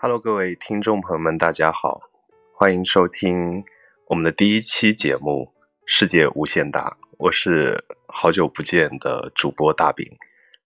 [0.00, 2.00] ，Hello，各位听众朋友们，大家好，
[2.54, 3.64] 欢迎收听
[4.06, 5.52] 我们的第一期节目
[5.86, 10.06] 《世界无限大》，我是好久不见的主播大饼。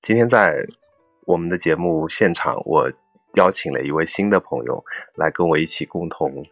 [0.02, 0.66] 今天在
[1.24, 2.92] 我们的节目现场，我
[3.36, 6.44] 邀请了一位新的朋友来跟我一起共同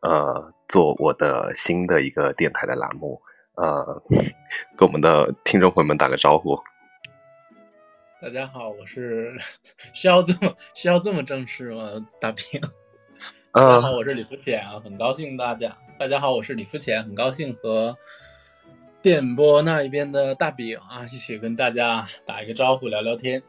[0.00, 3.18] 呃做我的新的一个电台的栏目，
[3.54, 4.02] 呃，
[4.76, 6.58] 跟我们的听众朋友们打个招呼。
[8.18, 9.36] 大家好，我是
[9.92, 11.90] 需要这么需要这么正式吗？
[12.18, 12.58] 大兵，
[13.52, 15.76] 大呃家好，我是李福浅啊，很高兴大家。
[15.98, 17.94] 大家好，我是李福浅，很高兴和
[19.02, 23.42] 电波那一边的大饼啊一起跟大家打一个招呼，聊聊天。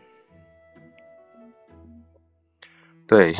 [3.07, 3.33] 对，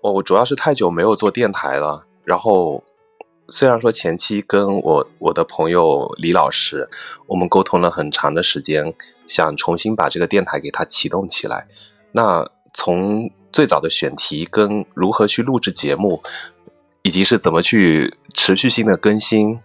[0.00, 2.82] 我我主要是太久没有做电台了，然后
[3.50, 6.88] 虽然说前期跟我我的朋友李老师，
[7.26, 8.92] 我们沟通了很长的时间，
[9.26, 11.66] 想重新把这个电台给它启动起来。
[12.12, 16.22] 那从最早的选题跟如何去录制节目，
[17.02, 19.58] 以及是怎么去持续性的更新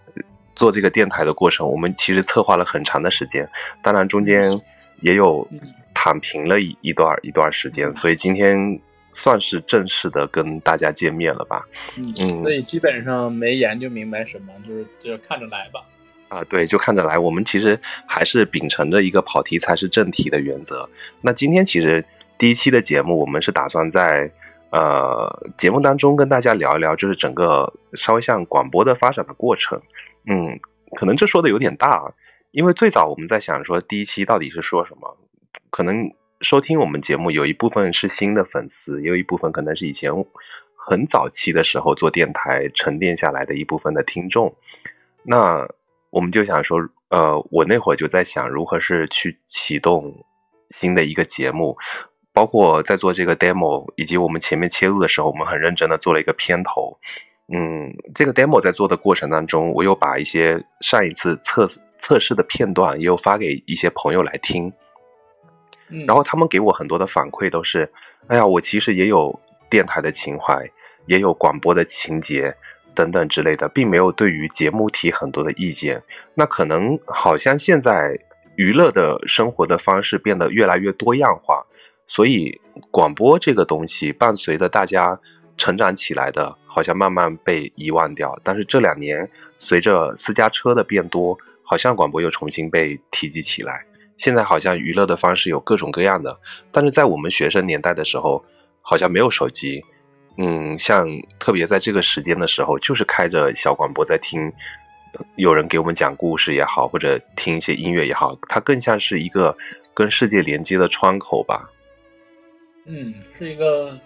[0.54, 3.46] 做这个电台的过程，我们其实策划了很长的时间，
[3.82, 4.58] 当然中间
[5.02, 5.46] 也有
[5.92, 8.80] 躺平了一一段一段时间，所以今天
[9.14, 11.64] 算是正式的跟大家见面了吧？
[11.96, 15.80] 嗯所以基本上没研究明白什么，就是就看着来吧。
[16.28, 17.16] 啊，对，就看着来。
[17.16, 20.88] 我们其实还是秉承着一个跑题才是正题的原则。
[21.20, 22.04] 那今天其实
[22.36, 24.28] 第一期的节目，我们是打算在
[24.70, 29.80] 呃节目当中跟大家聊一聊，就是整个稍微像广播的发展的过程。
[30.26, 30.58] 嗯，
[30.96, 32.12] 可能这说的有点大，
[32.50, 35.16] 因为最早我们在想说第一期到底是说什么，
[35.70, 36.10] 可能
[36.44, 40.12] 收听我们节目有一部分是新的粉丝，也有一部分可能是以前
[40.76, 44.54] 很早期的时候做电台沉淀下来的一部分的听众。
[45.22, 45.66] 那
[46.10, 46.78] 我们就想说，
[47.08, 50.14] 呃，我那会儿就在想，如何是去启动
[50.68, 51.74] 新的一个节目，
[52.30, 56.98] 包括在做这个 demo，以及我们前面切入的时候，我们很认真的做了一个片头。
[57.48, 61.66] 嗯，这个 demo 在做的过程当中，我有把一些上一次测
[61.98, 64.70] 测试的片段，也有发给一些朋友来听。
[66.06, 67.90] 然后他们给我很多的反馈都是，
[68.26, 70.68] 哎呀，我其实也有电台的情怀，
[71.06, 72.54] 也有广播的情节
[72.94, 76.02] 等等之类的，并没有对于节目提很多的意见。
[76.34, 78.18] 那可能好像现在
[78.56, 81.64] 娱乐的生活的方式变得越来越多样化，
[82.06, 82.60] 所以
[82.90, 85.18] 广播这个东西伴随着大家
[85.56, 88.38] 成长起来的，好像慢慢被遗忘掉。
[88.42, 93.84] 但是这两年随着私家车的变多，好像广播又重新被提及起来。
[94.16, 96.38] 现在好像娱乐的方式有各种各样的，
[96.70, 98.44] 但是在我们学生年代的时候，
[98.80, 99.82] 好像没有手机。
[100.36, 101.06] 嗯，像
[101.38, 104.52] 特别在这个时间的时候，就是开着小广播在听，
[105.36, 109.56] 有人给我们讲故事也好，或者听一些音乐也好，它更像是一个
[109.94, 111.70] 跟世界连接的窗口吧。
[112.84, 113.96] 嗯，是一个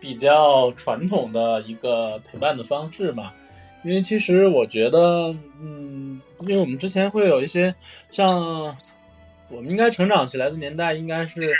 [0.00, 3.32] 比较传统的一个陪伴的方式吧。
[3.84, 5.32] 因为其实我觉得，
[5.62, 7.72] 嗯，因为我们之前会有一些
[8.10, 8.76] 像
[9.50, 11.56] 我们应该成长起来的年代，应该是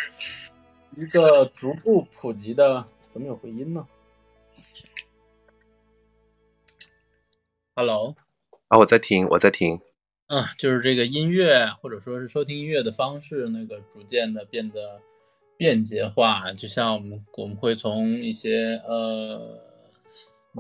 [0.94, 2.86] 一个逐步普及的。
[3.08, 3.86] 怎么有回音呢
[7.74, 8.14] ？Hello，
[8.68, 9.80] 啊，我在听，我在听。
[10.26, 15.00] 嗯，就是这个音乐或者说是收听音乐的方式，那个逐渐的变得
[15.56, 16.52] 便捷化。
[16.52, 19.58] 就像我们我们会从一些呃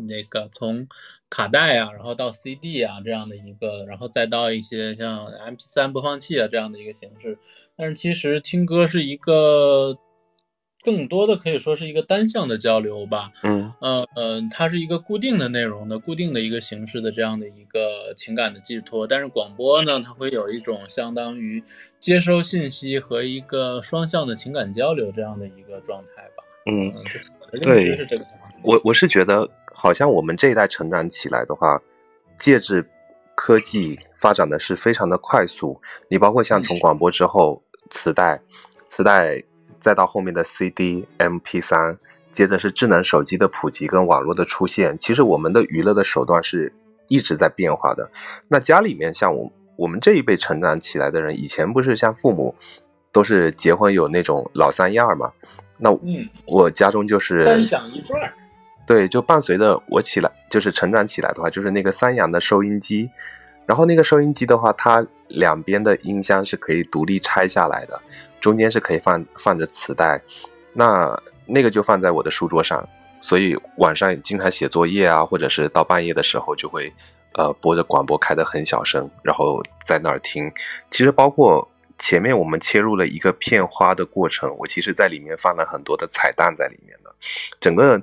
[0.00, 0.88] 那个从
[1.30, 7.38] 卡带啊，然后到 CD 啊这样的一个，然后再到一些像 MP3 播放器啊这样的一个形式。
[7.76, 9.94] 但是其实听歌是一个
[10.82, 13.30] 更多的可以说是一个单向的交流吧。
[13.42, 19.06] 嗯呃呃，它是一个固定的内容的、固定的一个形式的这样的一个情感的寄托。
[19.06, 21.62] 但是广播呢，它会有一种相当于
[22.00, 26.44] 接收信息和一个双向的情感交流这样的一个状态吧。
[26.66, 28.24] 嗯，嗯，这是对知是这个。
[28.64, 31.80] 我我是觉得，好像我们这一代成长起来的话，
[32.38, 32.84] 介质
[33.34, 35.80] 科技发展的是非常的快速。
[36.08, 38.40] 你包括像从广播之后，磁带、
[38.86, 39.42] 磁带，
[39.80, 41.96] 再到后面的 CD、MP 3
[42.32, 44.98] 接着是智能手机的普及跟网络的出现。
[44.98, 46.72] 其实我们的娱乐的手段是
[47.08, 48.10] 一直在变化的。
[48.48, 52.54] 那家里面像我我们这一辈成长起来的人，以前不是像父母
[53.12, 55.32] 都是结婚有那种老三样儿嘛？
[55.78, 58.32] 那嗯，我家中就是单响一转儿。
[58.88, 63.10] 对，就伴随着我起来，就是成长起来的话，就是那个三洋的收音机，
[63.66, 68.00] 然后那个收音机的话，它两边的音箱是可以独立拆下来的，
[68.40, 70.18] 中间是可以放放着磁带，
[70.72, 71.14] 那
[71.44, 72.88] 那个就放在我的书桌上，
[73.20, 76.90] 所以晚上经常写作业啊，或者是到半夜的时候就会，
[77.34, 80.50] 呃，播着广播开得很小声，然后在那儿听。
[80.88, 87.14] 其实包括前面我们切入了一个片花的过程，我其实在里面放了很多的彩蛋在里面的。
[87.60, 88.00] 整个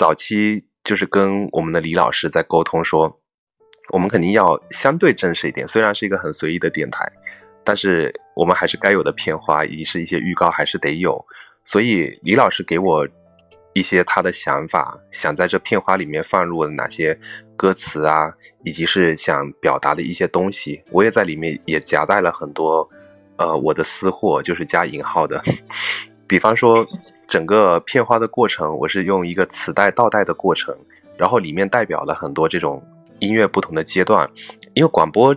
[0.00, 3.20] 早期就是跟我们的李老师在沟通说，
[3.92, 7.06] 我们肯定要相对正式一点，虽然是一个很随意的电台，
[7.62, 11.22] 但是我们还是该有的片花以及是一些预告还是得有。
[11.66, 13.06] 所以李老师给我
[13.74, 17.20] 一些他的想法，想在这片花里面放入哪些
[17.54, 18.32] 歌词啊，
[18.64, 22.88] 以及是想表达的一些东西，我也在里面也夹带了很多，
[23.36, 25.42] 呃，我的私货，就是加引号的，
[26.26, 26.86] 比方说
[27.30, 30.76] 整个片花的过程，我是用一个磁带倒带的过程，
[31.16, 32.82] 然后里面代表了很多这种
[33.20, 34.28] 音乐不同的阶段，
[34.74, 35.32] 因为广播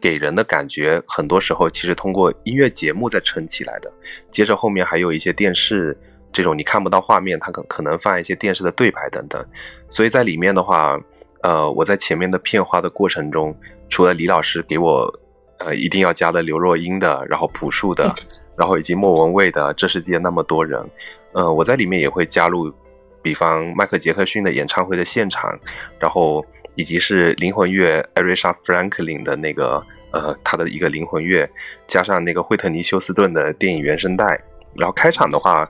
[0.00, 3.92] 给人的感觉，很多时候其实通过音乐节目在撑起来的。
[4.32, 5.96] 接着后面还有一些电视
[6.32, 9.46] 这种你看不到画面，它可可能放一些电视的对白等等。
[9.88, 10.98] 所以在里面的话，
[11.42, 13.56] 呃，我在前面的片花的过程中，
[13.88, 15.08] 除了李老师给我
[15.58, 18.12] 呃一定要加了刘若英的，然后朴树的，
[18.58, 20.80] 然后以及莫文蔚的《这世界那么多人》，
[21.32, 22.72] 呃，我在里面也会加入，
[23.22, 25.58] 比方迈克杰克逊的演唱会的现场，
[26.00, 26.44] 然后
[26.74, 31.48] 以及是灵魂乐艾瑞莎·弗兰克林的那个呃他的一个灵魂乐，
[31.86, 34.40] 加上那个惠特尼·休斯顿的电影原声带，
[34.74, 35.68] 然后开场的话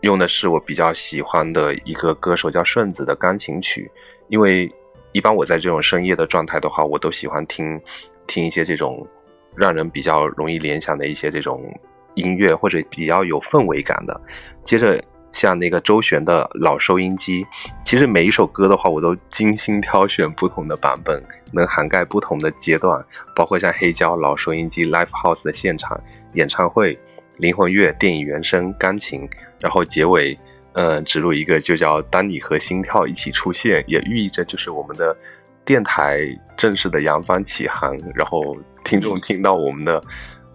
[0.00, 3.90] 用的是我比较喜欢的一个歌手叫顺子的钢琴曲，
[4.28, 4.70] 因为
[5.12, 7.80] 一般我在这种深夜的状态的话，我都喜欢听
[8.26, 9.06] 听一些这种
[9.54, 11.62] 让人比较容易联想的一些这种
[12.14, 14.20] 音乐，或者比较有氛围感的。
[14.62, 15.02] 接着
[15.32, 17.44] 像那个周璇的老收音机，
[17.84, 21.22] 其实每一首歌的话，我都精心挑选不同的版本，
[21.52, 26.00] 能涵盖不同的阶段，包括像黑胶老收音机 Live House 的现场
[26.34, 26.98] 演唱会、
[27.38, 29.28] 灵魂乐、电影原声、钢琴，
[29.60, 30.38] 然后结尾。
[30.76, 35.16] 嗯，植入一个就叫“当你和心跳一起出现”，也寓意着就是我们的
[35.64, 36.18] 电台
[36.56, 37.96] 正式的扬帆起航。
[38.12, 40.02] 然后听众听到我们的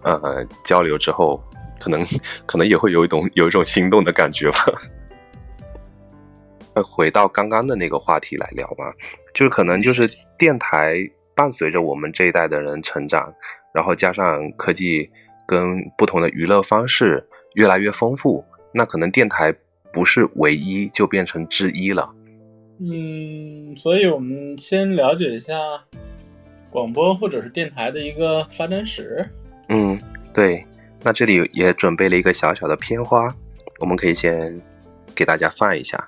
[0.02, 1.42] 呃交流之后，
[1.80, 2.04] 可能
[2.46, 4.66] 可能也会有一种 有一种心动的感觉吧。
[6.74, 8.94] 呃，回到刚刚的那个话题来聊吧，
[9.34, 10.08] 就是可能就是
[10.38, 10.96] 电台
[11.34, 13.34] 伴随着我们这一代的人成长，
[13.74, 15.10] 然后加上科技
[15.46, 19.52] 跟不同的娱乐方式越来越丰富，那可能电台。
[19.92, 22.08] 不是唯一，就变成之一了。
[22.78, 25.52] 嗯，所以我们先了解一下
[26.70, 29.28] 广播或者是电台的一个发展史。
[29.68, 30.00] 嗯，
[30.32, 30.64] 对。
[31.02, 33.34] 那这里也准备了一个小小的片花，
[33.78, 34.60] 我们可以先
[35.14, 36.06] 给大家放一下。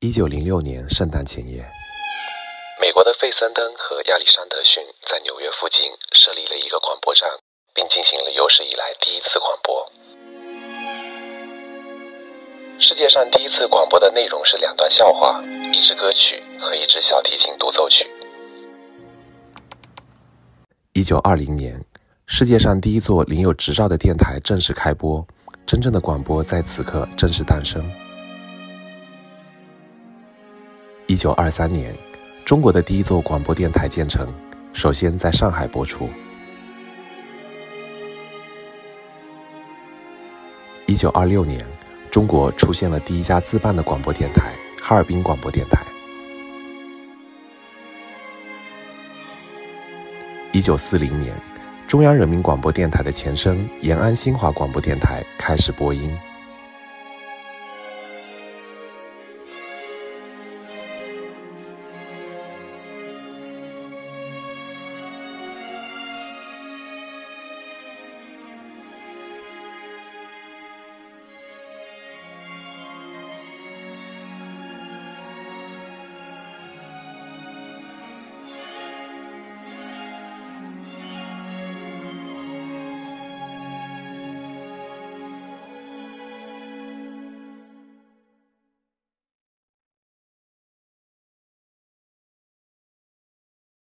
[0.00, 1.64] 一九零六年圣诞前夜，
[2.80, 7.28] 美国的费森登和亚历山德逊在纽约附近设立了一个广播站。
[7.74, 9.90] 并进行了有史以来第一次广播。
[12.78, 15.42] 世界上第一次广播的内容是两段笑话、
[15.72, 18.08] 一支歌曲和一支小提琴独奏曲。
[20.96, 21.84] 一九二零年，
[22.24, 25.26] 世界上第一座领有执照的电台正式开播，
[25.66, 27.84] 真正的广播在此刻正式诞生。
[31.08, 31.92] 一九二三年，
[32.44, 34.32] 中国的第一座广播电台建成，
[34.72, 36.08] 首先在上海播出。
[40.86, 41.66] 一九二六年，
[42.08, 45.93] 中国出现了第一家自办的广播电台——哈尔滨广播电台。
[50.54, 51.34] 一九四零年，
[51.88, 56.16] 中央人民广播电台的前身延安新华广播电台开始播音。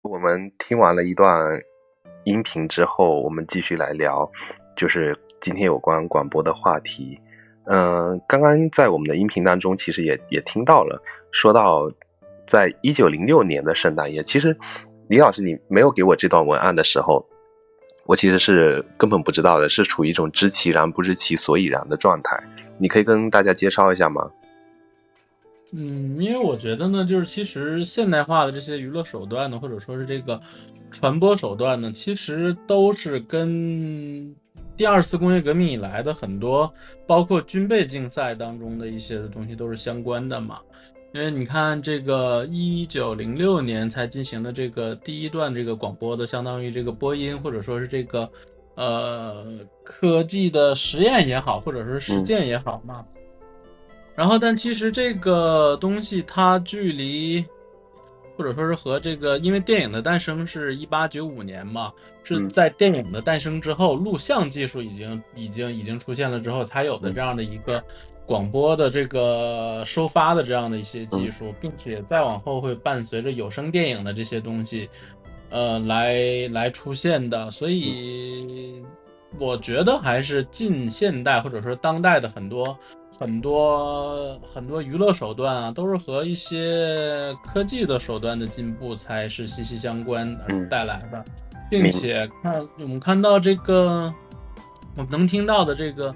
[0.09, 1.61] 我们听完了一段
[2.25, 4.31] 音频之后，我们继续来聊，
[4.75, 7.21] 就是今天有关广播的话题。
[7.67, 10.99] 嗯、刚刚在我们的音频当中，其实也也听到了，
[11.31, 11.87] 说到
[12.47, 14.57] 在一九零六年的圣诞夜，其实
[15.09, 17.27] 李老师你没有给我这段文案的时候，
[18.07, 22.43] 我其实是根本不知道的，是处于一种知其然不知其所以然的状态。
[22.79, 24.31] 你可以跟大家介绍一下吗？
[25.73, 30.41] 嗯，因为我觉得呢，就是其实现代化的这些娱乐手段呢，或者说是这个
[30.91, 34.35] 传播手段呢，其实都是跟
[34.77, 36.73] 第二次工业革命以来的很多，
[37.07, 40.59] 包括军备竞赛当中的一些的东西都是相关的嘛。
[41.13, 48.31] 因为你看，这个一九零六年才进行的这个第一段这个广播的，相当于这个播音或者说是这个
[48.75, 49.45] 呃
[49.83, 53.05] 科技的实验也好，或者说是实践也好嘛。
[54.19, 57.45] 然后，但其实这个东西它距离，
[58.37, 61.93] 或者说是和这个，因为电影的诞生是一八九五年嘛，
[62.25, 62.49] 是嗯。
[62.49, 67.81] 在电影的诞生之后，录像技术已经已经已经出现了之后，才有的这样的一个
[68.27, 74.91] 广播的这个收发的这样的一些技术，并且再往后会伴随着有声电影的这些东西，
[75.49, 77.49] 呃，来来出现的。
[77.53, 78.83] 所以，
[79.39, 82.79] 我觉得还是近现代或者说当代的很多。
[83.19, 91.25] 很多很多娱乐手段啊，都是和一些科技的手段的进步才是息息相关而嗯带来的，
[91.69, 94.15] 并且看我们看到这个，
[94.95, 96.15] 我们能听到的这个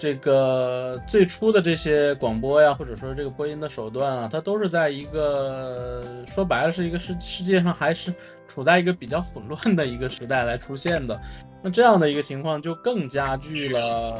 [0.00, 8.10] 这个最初的这些广播呀，或者说这个播音的手段啊，它都是在一个说白了是一个世世界上还是
[8.48, 11.20] 处在一个比较混乱的一个时代来出现的。
[11.62, 14.18] 那这样的一个情况就更加剧了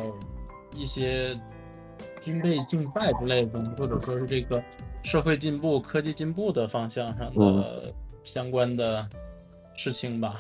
[0.75, 1.35] 一些
[2.21, 4.63] 军备竞赛之类的东西，或者说是这个
[5.03, 7.91] 社会进步、科技进步的方向上的
[8.23, 9.09] 相关的
[9.75, 10.35] 事情吧。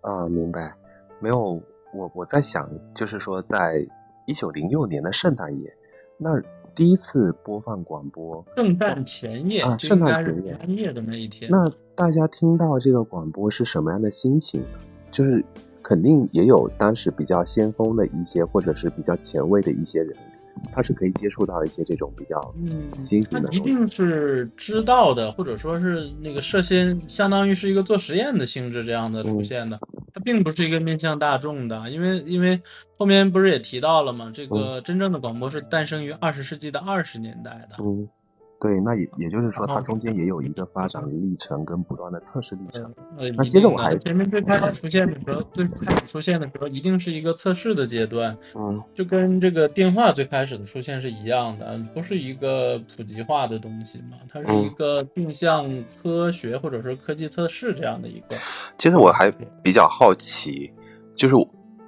[0.00, 0.72] 啊，明白。
[1.20, 1.60] 没有，
[1.92, 3.86] 我我在想，就是说，在
[4.26, 5.72] 一九零六年的圣诞夜，
[6.18, 6.42] 那
[6.74, 11.50] 第一次播放广播，圣诞前夜，圣诞前夜的那一天。
[11.50, 14.66] 那大家听到这个广播是什么样的心情呢？
[15.12, 15.42] 就是
[15.80, 20.14] 肯定也有当时比较先锋的一些，或者是比较前卫的一些人，
[20.72, 29.78] 他是可以接触到一些这种比较嗯，新型的一定是知道的，或者说是那个涉嫌，相当于是一个做实验的性质这样的出嗯现的。
[30.12, 32.60] 它并不是一个面向大众的，因为因为
[32.96, 34.30] 后面不是也提到了吗？
[34.32, 37.76] 这个真正的广播是诞生于二十世纪的二十年代的。
[37.80, 38.08] 嗯，
[38.58, 42.90] 对，那也也就是说，它中间也有一个发展历程跟不断的测试历程。
[43.18, 55.70] 呃，那接着我还它前面最开始出现的时候，最开始出现的时候，一定是一个测试的阶段，嗯就跟这个电话最开始的出现是一样的，不是一个普及化的东西嘛，它是一嗯个定向
[56.02, 58.36] 科学或者说科技测试这样的一个。
[58.78, 59.30] 其实我还
[59.62, 60.72] 比较好奇，
[61.14, 61.34] 就是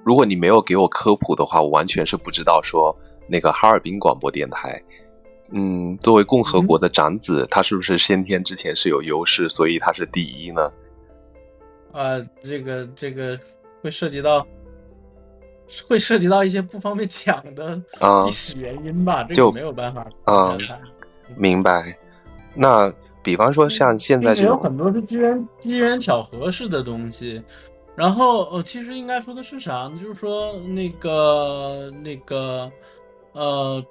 [0.05, 2.95] 如果你没有给我科普的话，我完全是不知道说
[3.27, 4.79] 那个哈尔滨广播电台，
[5.51, 10.71] 嗯，作为共和国的长子，他是不是先天之前是有优势，所以他是第一呢？
[11.93, 13.39] 啊，这个这个
[13.83, 14.47] 会涉及到，
[15.87, 20.57] 会涉及到一些不方便讲的啊历史原因吧，这就个没有办法啊
[21.37, 21.97] 明白。
[22.55, 27.43] 那比方说像现在这种有，很多是机缘机缘巧合式的东西。
[27.97, 29.99] 然后呃，其实应该说的是啥呢？
[30.01, 32.71] 就是说那个那个
[33.33, 33.85] 呃，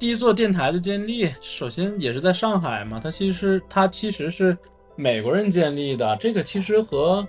[0.00, 4.56] 第一座电台的建立，首先也是在上海嘛，它其实它其实是
[4.96, 7.28] 美国人建立的，这个其实和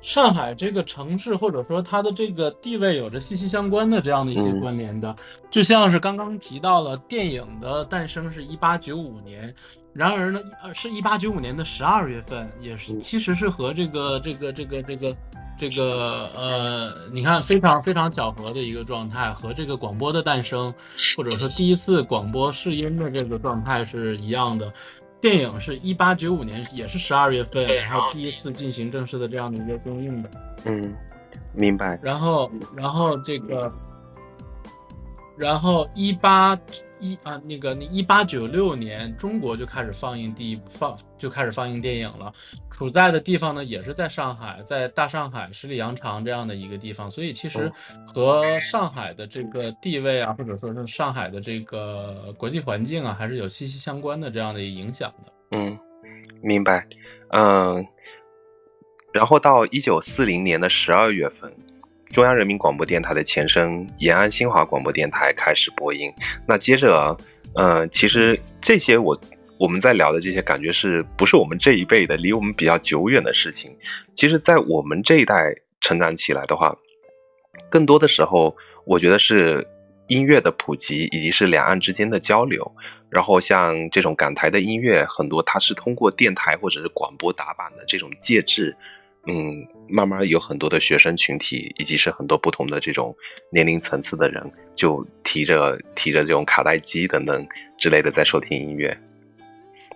[0.00, 5.12] 上海这个城市或者说它的这个地位有着息息相关的这样的一些嗯关联的。
[5.50, 9.52] 就像是刚刚提到了电影的诞生是一八九五年，
[9.92, 15.16] 然而呢，呃，是一八九五年的十二月份，也是嗯其实是和这个这个这个这个
[15.56, 20.74] 这个呃，你看非常非常巧合的一个状态，和这个广播的诞生，
[21.16, 24.72] 或者说第一次广播试音的这个状态是一样的。
[25.20, 30.30] 电影是一八九五年，也是十二月份，然后第一次进行正式的这样的一个公映的。
[30.64, 30.94] 嗯，
[31.54, 31.98] 明白。
[32.02, 33.72] 然后，然后这个，
[35.34, 36.54] 然后一八
[37.00, 42.32] 一啊，那个一八九六年，中国就开始放映第一放就开始放映电影了。
[42.70, 47.70] 处在的地方呢，也是在上海，在大上海十里洋场这样的一个地方，所以其实
[48.06, 55.32] 和上海的这个地位啊，或者说是上海的这个国际环境啊，还是有息息相关的这样的影响的。
[55.52, 55.78] 嗯，
[56.42, 56.86] 明白。
[57.30, 57.84] 嗯，
[59.12, 61.52] 然后到一九四零年的十二月份，
[62.14, 66.12] 中央人民广播电台的前身延安新华广播电台开始播音。
[66.46, 67.16] 那接着，
[67.56, 69.20] 呃，其实这些我
[69.58, 73.76] 我们在聊的这些，感觉是不是我们这一辈的，离我们比较久远的事情？
[74.14, 76.72] 其实，在我们这一代成长起来的话，
[77.68, 78.56] 更多的时候，
[78.86, 79.66] 我觉得是
[80.06, 82.76] 音乐的普及，以及是两岸之间的交流。
[83.10, 88.76] 然后，像这种港台的音乐，很多它是通过电台或者是广播打版的这种介质。
[89.26, 93.16] 嗯，慢慢有很多的学生群体，以及是很多不同的这种
[93.50, 97.46] 年龄层次的人，就提着提着这种卡带机等等
[97.78, 98.94] 之类的在收听音乐。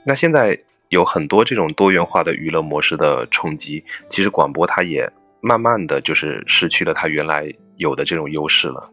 [0.03, 0.59] 那现在
[0.89, 5.07] 有很多这种多元化的娱乐模式的冲击，其实广播它也
[5.43, 8.91] 慢慢的就是失去了它原来有的这种优势了。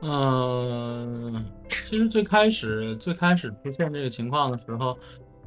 [0.00, 1.44] 嗯，
[1.84, 4.98] 其实最开始最开始出现这个情况的时候。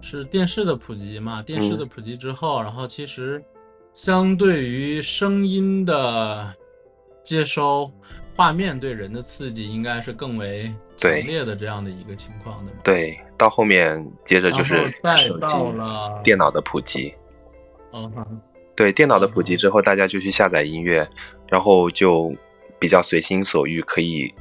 [0.01, 1.41] 是电视的普及嘛？
[1.43, 3.43] 电视的普及之后，然后其实
[3.93, 6.53] 相对于声音的
[7.23, 7.91] 接收，
[8.35, 12.71] 画面对人的刺激应该是更为强烈的这样的一个情况的。
[12.83, 17.13] 对，到后面接着就是再到了电脑的普及。
[17.93, 18.41] 嗯，
[18.75, 21.07] 对，电脑的普及之后，大家就去下载音乐，
[21.47, 22.33] 然后就
[22.79, 24.33] 比较随心所欲，可以。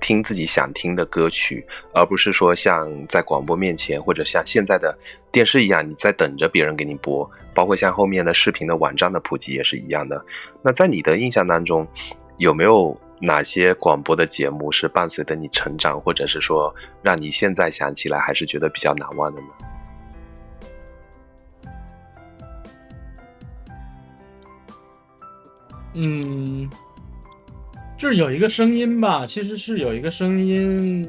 [0.00, 4.96] 听自己想听的歌曲，而不是说像在广播面前，或者像现在的
[5.32, 7.28] 电视一样，你在等着别人给你播。
[7.52, 10.24] 包括像后面的视频的网站的普及也是一样的。
[10.62, 11.86] 那在你的印象当中，
[12.38, 19.48] 有没有哪些广播的节目是伴随着你成长，或者是说让你现在想起来还是觉得比较难忘的呢？
[25.94, 26.70] 嗯。
[28.00, 31.06] 就是有一个声音吧，其实是有一个声音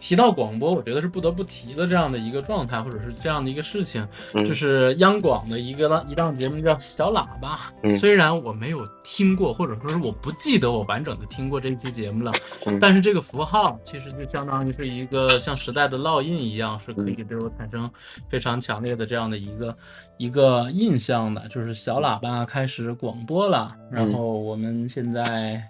[0.00, 4.04] 提到广播，我觉得是不得不提的这样的一个状态，或者是这样的一个事情，
[4.44, 7.72] 就是央广的一个一档节目叫《小喇叭》。
[7.98, 12.32] 虽然我没有听过，或者说是我不记得我完整的听过这期节目了，
[12.80, 17.88] 但是这个符号其实就相当于是一个像时代的烙印一样，是可以对我产生
[18.28, 19.76] 非常强烈的这样的一个。
[20.16, 25.62] 一个印象的，就是小喇叭开始广播了，然后我们现在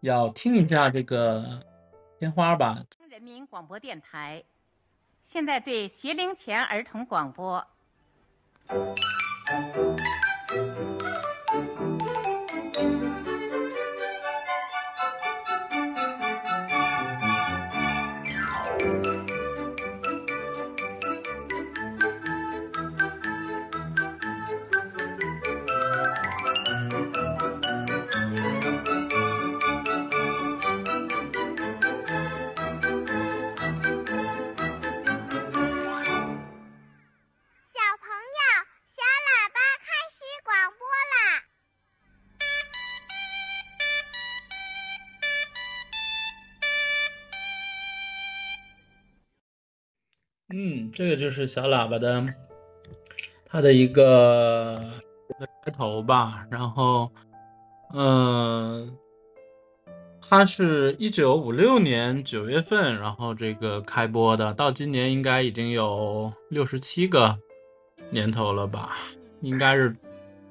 [0.00, 1.44] 要听一下这个
[2.18, 2.78] 天花吧。
[3.56, 4.44] 广播电台
[5.32, 7.66] 现在对学龄前儿童广播。
[50.96, 52.24] 这个就是小喇叭的，
[53.44, 54.80] 它的一个
[55.62, 56.46] 开头吧。
[56.50, 57.10] 然后，
[57.92, 58.96] 嗯，
[60.26, 67.36] 它是一九五六年九月份，然后这个开播的，到今年应该已经有六十七个
[68.08, 68.96] 年头了吧？
[69.42, 69.94] 应该是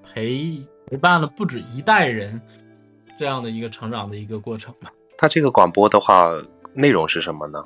[0.03, 2.39] 陪陪伴了不止一代人
[3.17, 4.93] 这样的一个成长的一个过程吧。
[5.17, 6.31] 它这个广播的话，
[6.71, 7.63] 内容是什么呢？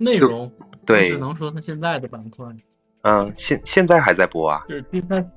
[0.00, 0.50] 内容
[0.86, 2.46] 对，只能说它现在的板块，
[3.02, 5.30] 嗯，现现在还在播啊，就是第三，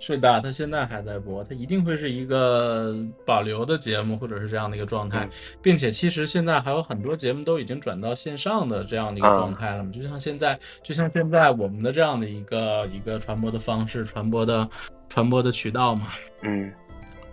[0.00, 5.28] 是的，它现在还在播，它一定会是一个保留的节目，或者是这样的一个状态，
[5.62, 14.68] 并且其实现在还有很多节目都已经转到线上的这样的一个状态了嘛，就像现在，就像现在我们的这样的一个一个传播的方式，传播的
[15.08, 16.08] 传播的渠道嘛，
[16.42, 16.70] 嗯，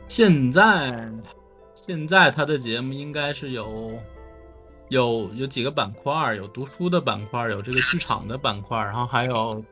[0.07, 1.11] 现在
[1.73, 3.91] 现在他的节目应该是有。
[4.93, 9.63] 有有几个板块，有读书的板块，有这个剧场的板块，然后还有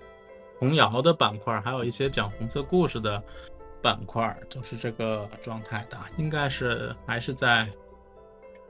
[0.58, 3.22] 童谣的板块，还有一些讲红色故事的
[3.84, 5.98] 板块，就是这个状态的。
[6.18, 7.70] 应该是还是在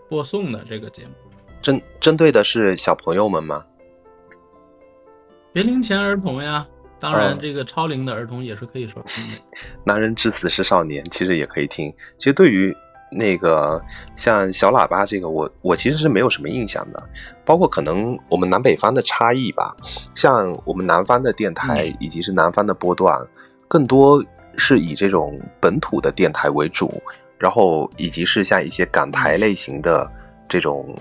[0.09, 1.13] 播送的这个节目，
[1.61, 3.65] 针针对的是小朋友们吗？
[5.53, 6.67] 学龄前儿童呀，
[6.99, 9.41] 当然这个超龄的儿童也是可以收听的。
[9.85, 11.89] 男人至死是少年，其实也可以听。
[12.17, 12.75] 其实对于。
[13.11, 13.81] 那个
[14.15, 17.03] 像小喇叭这个，我我其实是没有什么印象的，
[17.43, 19.75] 包括可能我们南北方的差异吧。
[20.15, 23.19] 像我们南方的电台以及是南方的波段，
[23.67, 24.23] 更多
[24.55, 26.91] 是以这种本土的电台为主，
[27.37, 30.09] 然后以及是像一些港台类型的
[30.47, 30.95] 这种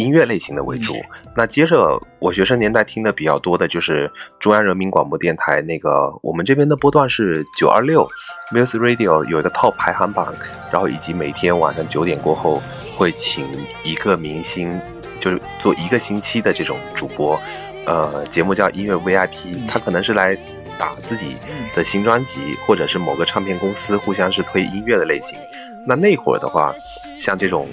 [0.00, 0.94] 音乐类型的为主。
[1.36, 8.08] 那接着我学生年代听的比较多的就是中央人民广播电台那个，我们这边的波段是九二六
[8.50, 10.34] Music Radio 有一个 Top 排行榜，
[10.72, 12.62] 然后以及每天晚上九点过后
[12.96, 13.46] 会请
[13.84, 14.80] 一个明星，
[15.20, 17.38] 就是做一个星期的这种主播，
[17.84, 20.34] 呃，节目叫音乐 VIP，他可能是来
[20.78, 21.36] 打自己
[21.74, 25.38] 的新专辑，或者是某个唱片公司互相是推音乐的类型。
[25.86, 26.74] 那那会儿的话，
[27.18, 27.68] 像这种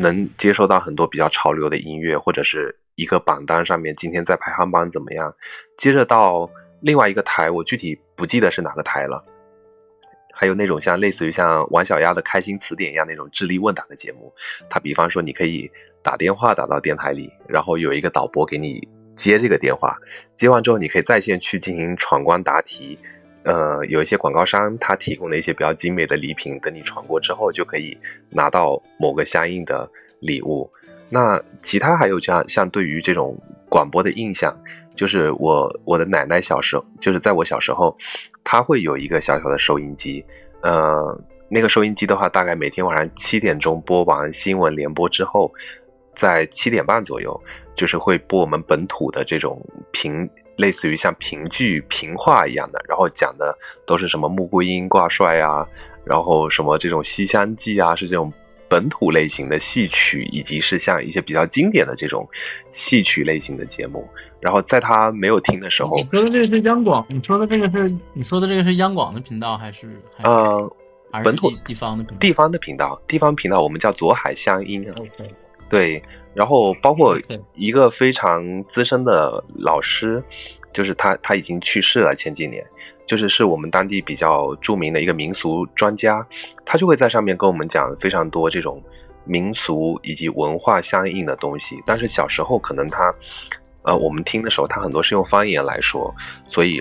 [0.00, 5.34] 能接收到很多比较潮流的音乐，或者是一个榜单上面今天在排行榜怎么样，
[5.76, 9.22] 接着到另外一个台，我具体不记得是哪个台了。
[10.32, 14.32] 还有那种像类似于像王小丫的《开心词典》一样那种智力问答的节目，
[14.70, 15.70] 它比方说你可以
[16.02, 19.98] 打电话打到电台里，然后有一个导播给你接这个电话，
[20.34, 22.98] 接完之后你可以在线去进行闯关答题。
[23.42, 27.96] 呃，有一些广告商他提供的一些比较精美的礼品，等你闯过之后就可以
[28.28, 30.70] 拿到某个相应的礼物。
[31.08, 33.36] 那其他还有像像对于这种
[33.68, 34.54] 广播的印象，
[34.94, 37.96] 就是我我的奶奶小时候，就是在我小时候，
[38.44, 40.24] 她会有一个小小的收音机，
[40.60, 45.50] 呃，那个收音机的话，大概每天晚上七点钟播完新闻联播之后，
[46.14, 47.40] 在七点半左右，
[47.74, 49.60] 就是会播我们本土的这种
[49.92, 50.28] 频。
[50.60, 55.66] 类似于像评剧、评话一样的，然后讲的都是什么穆桂英挂帅啊，
[56.04, 58.30] 然后什么这种《西厢记》啊，是这种
[58.68, 62.28] 本土类型的戏曲，以及是像一些比较经典的这种
[62.70, 64.06] 戏曲类型的节目。
[64.38, 70.00] 然后在他没有听的时候，你说的这个是央广，你说的这个是你说的这个是央广的频道还是？
[70.22, 70.72] 呃，
[71.24, 74.94] 本土地方的地方的频道，地方频道我们叫左海乡音啊。
[75.68, 76.02] 对。
[76.32, 77.18] 然后包括
[77.54, 80.22] 一个非常资深的老师，
[80.72, 82.64] 就是他他已经去世了，前几年，
[83.04, 86.24] 就是是我们当地比较著名的一个民俗专家，
[86.64, 88.80] 他就会在上面跟我们讲非常多这种
[89.24, 91.82] 民俗以及文化相应的东西。
[91.84, 93.12] 但是小时候可能他，
[93.82, 96.14] 呃，我们听的时候他很多是用方言来说，
[96.48, 96.80] 所以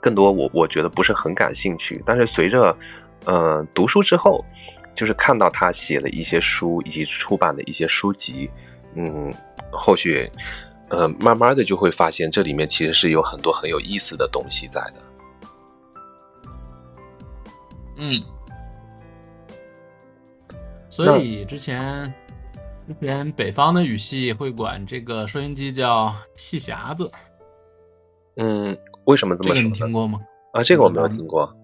[0.00, 2.02] 更多我我觉得不是很感兴趣。
[2.04, 2.76] 但是随着
[3.26, 4.44] 呃读书之后。
[4.94, 8.50] 就是看到他写的一些书以及出版的一些书籍，
[8.94, 9.32] 嗯，
[9.70, 10.30] 后续，
[10.88, 14.94] 呃，慢慢的就会发现这里面其实是有很多很有意思的东西在的。
[17.96, 18.22] 嗯，
[20.88, 22.12] 所以之前
[22.86, 27.10] 之前北方的语系会管这个收音机叫细匣子。
[28.36, 29.62] 嗯，为什么这么说？
[29.62, 30.18] 你听过吗？
[30.52, 31.54] 啊，这个我没有听过。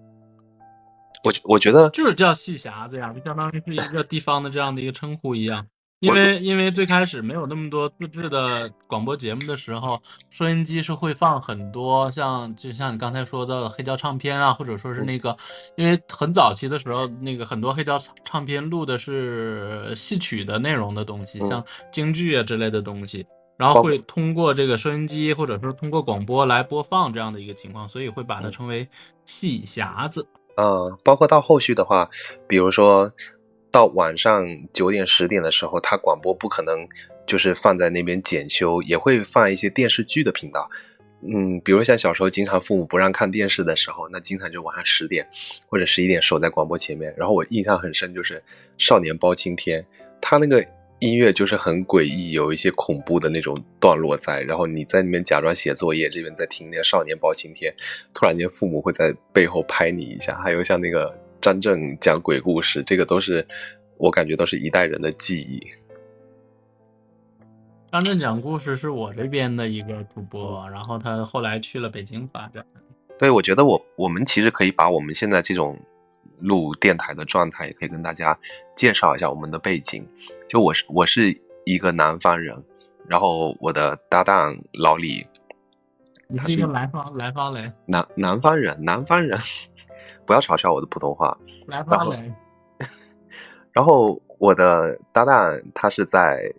[1.23, 5.65] 我我觉得就是叫戏匣子呀，就相当于是一个地方的这样的一个称呼一样。
[5.99, 9.99] 因为因为最开始没有那么多自制的广播节目的时候，
[10.29, 15.35] 收音机是会放很多像就像你刚才说的黑胶唱片啊，或者说是那个，
[15.75, 23.25] 因为很早期的时候，那个很多黑胶唱片录的是戏曲的内容的东西，像京剧啊之类的东西，
[23.57, 28.87] 然后会通过这个收音机或者说通过广播来播放这样的一个情况，所以会把它称为
[29.25, 30.27] 戏匣子。
[30.57, 32.09] 呃，包括到后续的话，
[32.47, 33.09] 比如说
[33.71, 36.85] 到晚上九点十点的时候，它广播不可能
[37.25, 40.69] 就是放在那边检修，也会放一些电视剧的频道。
[41.21, 45.25] 嗯，比如像小时候经常父母不让看电视的时候，那经常就晚上十点
[45.67, 47.13] 或者十一点守在广播前面。
[47.17, 48.35] 然后我印象很深，就是
[48.77, 49.81] 《少年包青天》，
[50.19, 50.65] 他那个。
[50.99, 57.71] 音乐就是很诡异，有一些恐怖的那种段落在，然后你在里面假装写作业，这边在听那个《少年包青天》，
[58.13, 63.45] 突然间父母会在背后拍你一下，还有像那个张震讲鬼故事，这个都是
[63.97, 65.61] 我感觉都是一代人的记忆。
[67.91, 72.65] 张震讲故事是我这边的一个主播，然后他后来去了北京发展。
[73.19, 75.79] 对，我觉得我我们其实可以把我们现在这种
[76.39, 78.37] 录电台的状态，也可以跟大家
[78.75, 80.07] 介绍一下我们的背景。
[80.47, 82.63] 就我是我是一个南方人，
[83.07, 85.25] 然后我的搭档老李，
[86.37, 89.37] 他是一个南方南方人，南南方人南方人，
[90.25, 91.37] 不要嘲笑我的普通话。
[91.67, 92.33] 南方人。
[93.73, 96.51] 然后我的搭档他是在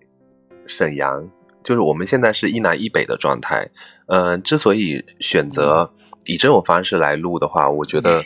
[0.66, 1.28] 沈阳，
[1.64, 3.68] 就是我们现在是一南一北的状态。
[4.06, 5.90] 嗯，之所以选择
[6.26, 8.22] 以这种方式来录的话，我觉得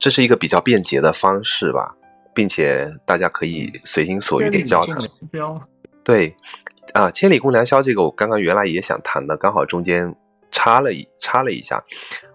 [0.00, 1.94] 这是一个比较便捷的方式吧。
[2.32, 4.96] 并且大家可以随心所欲的交谈。
[6.04, 6.34] 对，
[6.94, 10.14] 啊，千里共良宵这个我刚刚原来也想谈的，刚好中间
[10.52, 11.82] 插了一插了一下。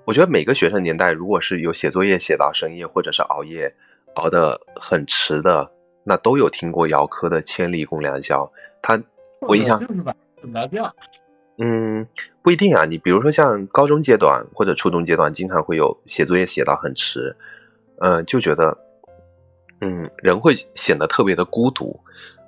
[0.04, 3.74] 我觉得每个学生年代，如果是有写作业写到深夜，或者是熬夜
[4.16, 5.72] 熬得很迟的，
[6.04, 8.44] 那都有听过姚科的《千里共良宵》。
[8.82, 9.02] 他
[9.40, 10.94] 我印象就是吧，拿掉。
[11.58, 12.08] 嗯，
[12.42, 12.86] 不一定啊。
[12.86, 17.36] 你比如说像高中阶段或者初中阶段，经常会有写作业写到很迟，
[18.00, 18.78] 嗯，就觉得。
[19.82, 22.00] 嗯，人会显得特别的孤独。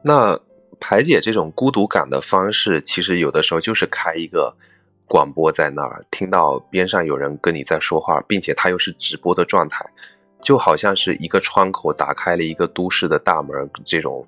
[0.02, 0.40] 那
[0.80, 4.56] 排解这种孤独感的方式，其实有的时候就是开一个
[5.10, 9.86] 广播在那儿，听到边上有人跟你在说话，并且他又是直播的状态，
[10.42, 14.26] 就好像是一个窗口打开了一个都市的大门，这种，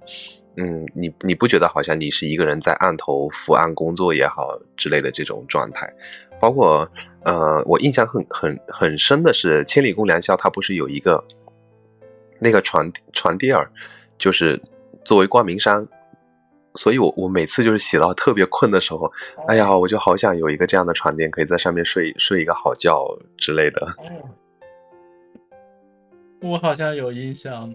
[0.61, 5.89] 嗯，你你不觉得好像你是一个人在案头伏案工作也好之类的这种状态？
[6.41, 6.89] 包括，
[7.23, 11.23] 呃，我印象很很很深的是《千里共良宵》，它不是有一个
[12.39, 13.71] 那个床床垫儿，
[14.17, 14.61] 就是
[15.05, 15.87] 作为光明山。
[16.75, 19.11] 所以我我每次就是洗到特别困的时候，
[19.47, 23.05] 哎呀，我就好想有一个这样的床垫，可以在上面睡睡一个好觉
[23.37, 23.87] 之类的。
[23.97, 24.29] 哦，
[26.41, 27.73] 我好像有印象。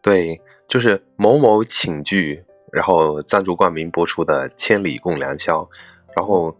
[0.00, 5.60] 对，就是某某寝具，然后赞助冠名播出的《千里共良宵》，
[6.16, 6.56] 然后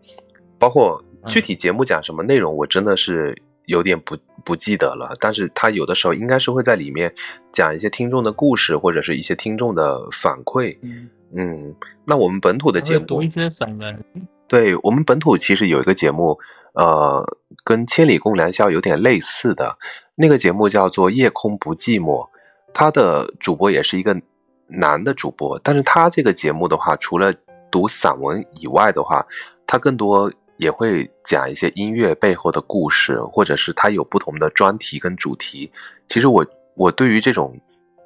[0.58, 5.16] 包括具体节目讲什么内容，我真的是有点不不记得了。
[5.18, 7.12] 但是他有的时候应该是会在里面
[7.52, 10.78] 讲一些听众的故事，或者是一些听众的反馈。
[10.82, 11.74] 嗯，嗯，
[12.06, 14.04] 那我们本土的节目读一些散文。
[14.48, 16.38] 对我们本土其实有一个节目，
[16.74, 17.24] 呃，
[17.64, 19.76] 跟《千里共良宵》有点类似的，
[20.18, 22.24] 那个节目叫做《夜空不寂寞》，
[22.78, 24.14] 他的主播也是一个
[24.66, 27.32] 男的主播，但是他这个节目的话，除了
[27.70, 29.26] 读散文以外的话，
[29.66, 35.72] 他更多也会讲一些音乐背后的故事，或者是他有不同的专题跟主题。
[36.06, 37.58] 其实我我对于这种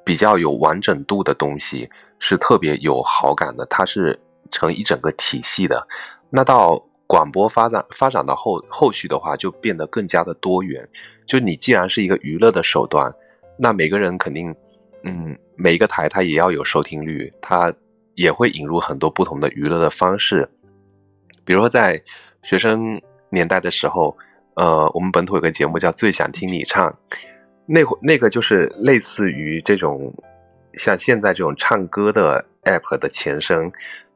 [0.05, 4.17] 比较有完整度的东西是特别有好感的，它是
[4.51, 5.85] 成一整个体系的。
[6.29, 10.87] 那到广播发展发展到后后续的话，就变得更加的多元。
[11.25, 13.13] 就你既然是一个娱乐的手段，
[13.63, 14.55] 那每个人肯定，
[15.03, 17.71] 嗯，每一个台它也要有收听率，它
[18.15, 20.49] 也会引入很多不同的娱乐的方式。
[21.45, 22.01] 比如说在
[22.41, 24.17] 学生年代的时候，
[24.55, 26.91] 呃，我们本土有个节目叫《最想听你唱》，
[27.67, 30.11] 那会那个就是类似于这种
[30.73, 33.71] 像现在这种唱歌的 app 的前身。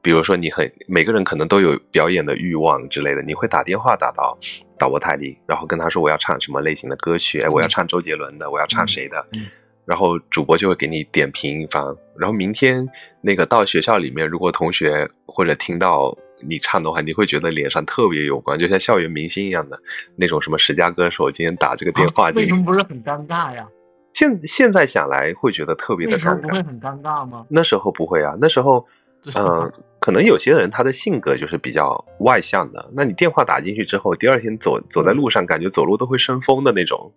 [0.06, 4.38] 比如说，你很每个人可能都有表演的欲望之类的，你会打电话打到
[4.78, 9.48] 导播台里，然后跟他说我要唱什么类型的歌曲，哎，我要唱周杰伦的，我要唱谁的，嗯
[9.84, 11.84] 然后主播就会给你点评一番。
[12.20, 12.88] 然后明天
[13.20, 16.16] 那个到学校里面，如果同学或者听到
[16.48, 19.80] 你唱的话，你会觉得脸上特别有光，就像校园明星一样的
[20.16, 23.68] 那种什么十佳歌手今天打这个电话进为什么不是很尴尬呀？
[24.14, 27.44] 现现在想来会觉得特别的尴尬，不会很尴尬吗？
[27.50, 28.86] 那时候不会啊，那时候。
[29.26, 37.12] 对嗯，可能有些人他的性格就是比较外向的，那你电话打进去之后，第二天走走在路上，感觉走路都会生风的那种。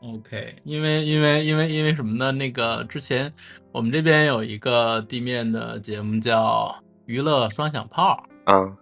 [0.00, 2.32] OK，因为因为因为因为什么呢？
[2.32, 3.32] 那个之前
[3.72, 6.74] 我们这边有一个地面的节目叫
[7.06, 8.76] 《娱乐双响炮》，啊，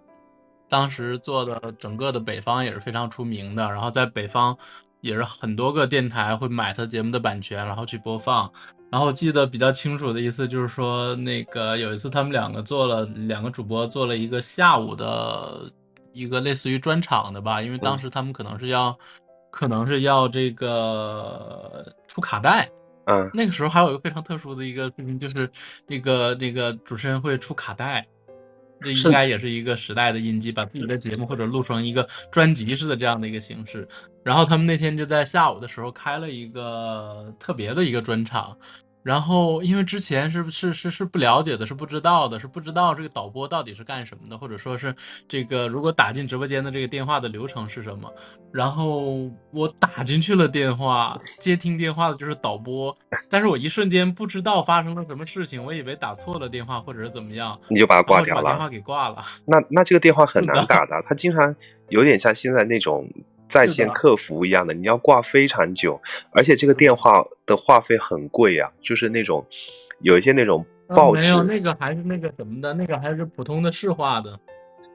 [0.68, 4.56] 当时做的整个的北方也是非常出名的，然后在北方
[5.00, 8.50] 也是很多个电台会买他节目的版权，然后去播放。
[8.90, 15.70] 然后我记得比较清楚的一次就是说，那个有一次他们两个做了两个主播做了一个下午的
[16.12, 18.96] 一个类似于专场的吧，因为当时他们可能是要
[19.50, 22.70] 可能是要这个出卡带，
[23.06, 23.28] 嗯。
[23.34, 25.50] 那个时候还有一个非常特殊的一个事情，就是
[25.86, 28.06] 那个那个主持人会出卡带，
[28.80, 33.88] 这应该也是一个时代的印记，把自己的节目或者录成一个专辑式的这样的一个形式。
[34.22, 38.56] 然后他们那天就在下午的时候开了一个特别的一个专场。
[39.06, 44.92] 然后，因为之前是是是是不了解的，是不知道的，是不知道这个导播到底是干什么的，或者说是
[45.28, 48.12] 这个如果打进直播间的这个电话的流程是什么。
[48.52, 52.98] 然后我打进去了电话，接听电话的就是导播，
[53.30, 58.68] 但是我一瞬间不知道发生了什么事情，我以为打错了电话或者是怎么样，你就把它挂掉了把电话。
[58.68, 59.22] 给挂了。
[59.44, 61.54] 那那这个电话很难打的，它经常
[61.90, 63.08] 有点像现在那种
[63.48, 66.00] 在线客服一样的，你要挂非常久，
[66.32, 69.44] 而且这个电话的话费很贵啊，就是那种
[70.00, 74.38] 有一些那种报纸，嗯没有那个还是那个什么的，那个还是普通的市话的。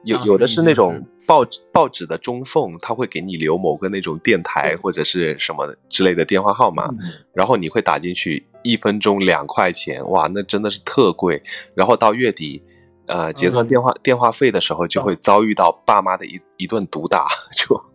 [0.04, 6.98] 有有的是那种报纸报纸的中缝，他会给你留某个那种电台或者是什么之类的电话号码，嗯
[7.32, 11.40] 然后你会打进去，一分钟两块钱，哇，那真的是特贵。
[11.76, 12.60] 然后到月底，
[13.06, 17.91] 呃，结算嗯电话、电话费的时候，就会遭遇到爸妈的一一顿毒打，就对，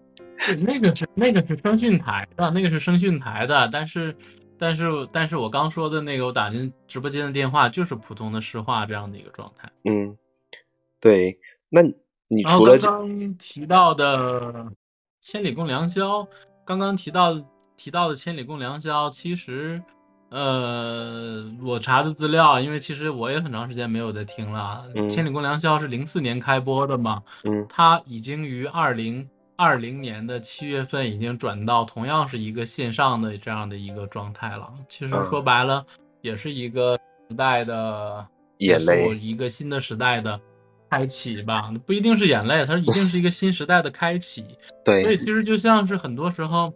[0.59, 4.15] 那个是那个是声讯台的，那个是声讯台的，但是
[4.57, 9.69] 但是但是我刚说的那个我打进直播间的电话就是普通的市话这样的一个状态。
[9.83, 10.17] 嗯，
[10.99, 11.39] 对。
[11.69, 11.81] 那
[12.29, 14.51] 你除了刚刚提到的
[15.21, 16.21] 《千里共良宵》，
[16.65, 17.33] 刚刚提到
[17.75, 19.81] 提到的《千里共良宵》，其实，
[20.29, 34.71] 呃，我查的资料，因为其实我也很长时间没有在听了，嗯千里共良宵》是零四年开播的嘛，嗯它已经于二零二零年的七月份已经转到同样是一个线上的这样的一个状态了。
[34.87, 35.83] 其实嗯说白了，
[36.21, 36.95] 也是一个
[37.27, 38.25] 时代的
[38.59, 40.39] 眼泪一个新的时代的
[40.91, 44.45] 开启吧，不一定是眼泪，它一定是一个新时代的开启。
[44.85, 46.71] 对所以，其实就像是很多时候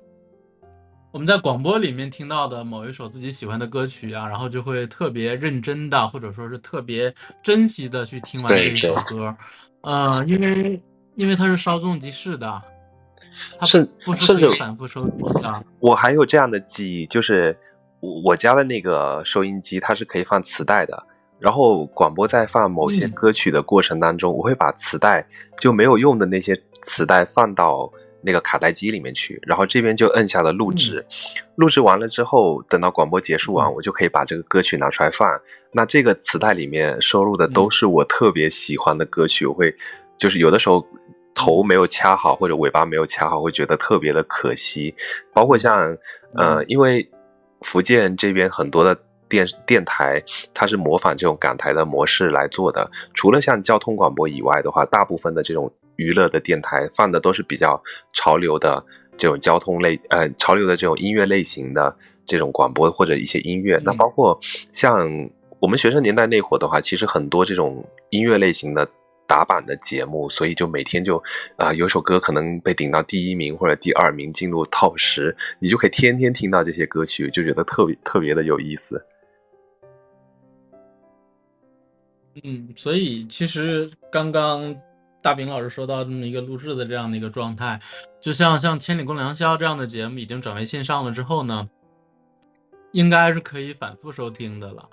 [1.12, 7.14] 我们在广播里面听到的某一首自己喜欢的歌曲啊，然后就会特别认真的，或者说是特别
[7.44, 9.38] 珍惜的去听完这一首对歌，
[9.82, 10.82] 呃，因为
[11.16, 12.71] 因为它是稍纵即逝的，它
[13.66, 15.64] 甚甚至反复收听的。
[15.80, 17.58] 我还有这样的记忆，就是
[18.00, 21.08] 我我家的那个收音机，它是可以放磁带的。
[21.40, 31.04] 然后广播在放某些嗯歌曲的过程当中，我会把磁带就没有用的那些磁带放到那个卡带机里面去，然后这边就摁下了录制。
[31.56, 35.28] 录制完了之后，等到广播结束完，嗯我就可以把这个歌曲拿出来放。
[35.74, 39.76] 那这个磁带里面收录的都嗯是我特别喜欢的歌曲，我会
[40.18, 40.86] 就是有的时候
[41.34, 44.94] 头没有掐好或者尾巴没有掐好，会觉得特别的可惜。
[45.34, 45.98] 包括像
[46.36, 47.10] 呃，因为
[47.62, 48.98] 福建这边很多的
[49.30, 50.22] 电电台，
[50.54, 52.90] 它是模仿这种港台的模式来做的。
[53.14, 57.82] 除了像交通广播以外的话，大部分的这种娱乐的电台放的都是比较
[58.14, 58.84] 潮流的
[59.16, 63.80] 这种交通类呃潮流的这种音乐类型的这种广播或者一些音乐。
[63.86, 64.38] 那嗯包括
[64.72, 65.08] 像
[65.60, 68.88] 我们学生年代那会儿的话，其实很多这种音乐类型的。
[69.32, 71.24] 打榜的节目，所以就每天就
[71.56, 79.02] 啊、有首歌可能被顶到第一名或者第二名，进入 top 十，你就可以天天听到这些歌曲，就觉得特别特别的有意思。
[82.44, 84.76] 嗯，所以其实刚刚
[85.22, 87.80] 大饼老师说到这么一个录制的这样的一个状态，
[88.20, 91.70] 就像像《千里共良宵》这样的节目已经转为线上了之后呢，
[92.92, 94.90] 应该是可以反复收听的了，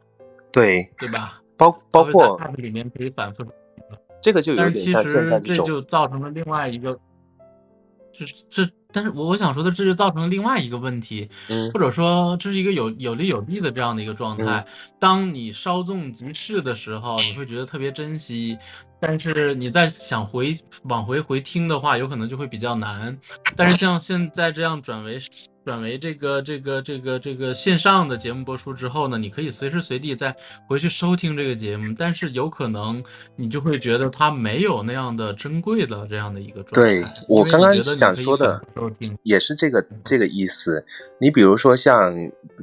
[0.53, 1.42] 对，对吧？
[1.57, 3.44] 包包括里面可以反复，
[4.20, 6.98] 这个就有但是其点像现实这就造成了另外一个，
[8.12, 14.66] 这这，但是我我想说的，这就造成了另外一个问题，嗯或者说这是一个有有利有弊的这样的一个状态。
[14.98, 18.59] 当你稍纵即逝的时候，你会觉得特别珍惜，
[19.00, 23.16] 但是你再想回往回回听的话，有可能就会比较难。
[23.54, 25.18] 但是像现在这样转为
[25.68, 30.35] 转为这个这个这个这个线上的节目播出之后呢，你可以随时随地再
[30.66, 33.04] 回去收听这个节目，但是有可能
[33.37, 36.72] 你就会觉得它没有那样的珍贵的这样的一个状态。
[36.72, 40.87] 对我刚刚想说的收听，也是这个这个意思。
[41.20, 42.14] 你比如说像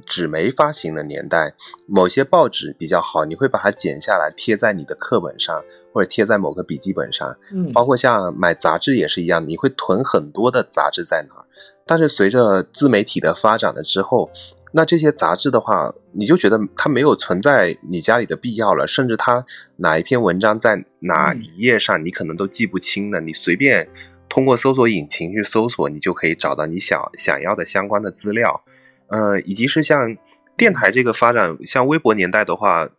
[0.04, 1.54] 纸媒发行的年代，
[1.88, 5.63] 某些报纸比较好，你会把它剪下来贴在你的课本上，
[5.94, 7.38] 或者贴在某个笔记本上。
[7.52, 11.45] 嗯包括像买杂志也是一样，你会囤很多的杂志在哪儿。
[11.86, 14.32] 但是随着自媒体的发展了之后，
[14.74, 19.45] 那这些杂志的话，你就觉得它没有存在你家里的必要了，甚至它
[19.78, 23.21] 哪一篇文章在哪嗯一页上，你可能都记不清了。
[23.21, 23.88] 你随便
[24.28, 28.63] 通过搜索引擎去搜索，你就可以找到你想想要的相关的资料。
[29.08, 30.17] 呃，以及是像
[30.58, 32.89] 电台这个发展，像微博年代的话，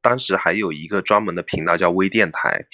[0.00, 2.64] 当时还有一个专门的频道叫微电台，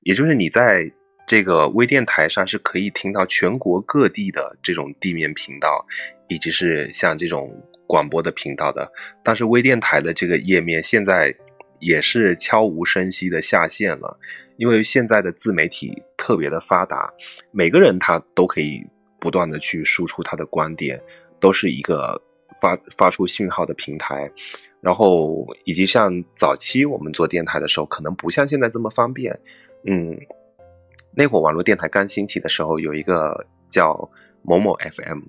[0.00, 0.90] 也就是你在
[1.28, 5.84] 这个微电台上是可以听到全国各地的这种地面频道，
[6.26, 7.54] 以及是像这种
[7.86, 8.90] 广播的频道的。
[9.22, 11.34] 但是微电台的这个页面现在
[11.80, 14.18] 也是悄无声息的下线了，
[14.56, 17.12] 因为现在的自媒体特别的发达，
[17.50, 18.82] 每个人他都可以
[19.20, 20.98] 不断的去输出他的观点，
[21.38, 22.18] 都是一个
[22.58, 24.32] 发发出讯号的平台。
[24.80, 29.38] 然后以及像早期我们做电台的时候，可能不像现在这么方便。
[29.86, 30.18] 嗯，
[31.14, 34.08] 那会儿网络电台刚兴起的时候，有一个叫
[34.42, 35.20] 某某 FM，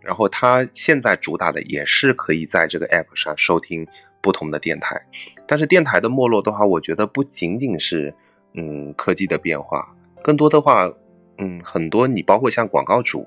[0.00, 3.86] 然后它现在主打的也是可以在这个 app 上收听
[4.20, 5.00] 不同的电台。
[5.46, 8.12] 但是电台的没落的话，我觉得不仅仅是
[8.54, 10.92] 嗯科技的变化，更多的话，
[11.38, 13.26] 嗯很多你包括像广告主，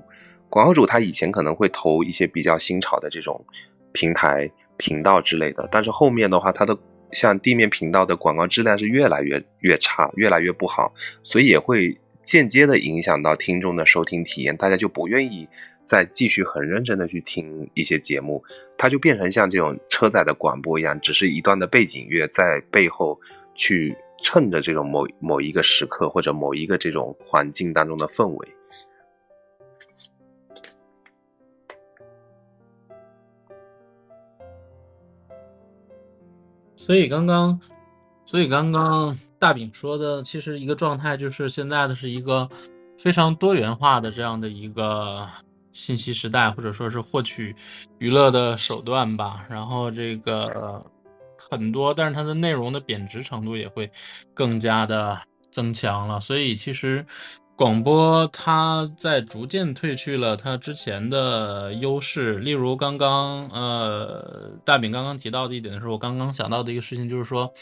[0.49, 3.45] 广告主他以前可能会投一些比较新潮的这种
[3.93, 6.77] 平台频道之类的，但是后面的话，它的
[7.11, 10.93] 像地面频道的广告质量是越来越越差，越来越不好，
[11.23, 15.47] 所以也会间接的影响到听众的收听体验，大家就不愿意
[15.83, 18.43] 再继续很认真的去听一些节目，
[18.77, 23.19] 它就变成像这种车载的广播一样，只是一段的背景乐在背后
[23.55, 28.47] 去衬着这种某某一个时刻或者某一个这种环境当中的氛围。
[36.89, 37.59] 所以刚刚，
[38.25, 42.49] 所以刚刚大饼说的，其实一个状态就是现在的是一个
[42.97, 45.29] 非常多元化的这样的一个
[45.71, 47.55] 信息时代，或者说是获取
[47.99, 49.45] 娱乐的手段吧。
[49.47, 50.83] 然后这个
[51.37, 53.91] 很多，但是它的内容的贬值程度也会
[54.33, 55.15] 更加的
[55.51, 56.19] 增强了。
[56.19, 57.05] 所以其实
[57.59, 67.53] 广播它在逐渐褪去了它之前的优势，例如刚刚呃大饼刚刚提到的一点的时候，我刚刚想到的一个事情就是说，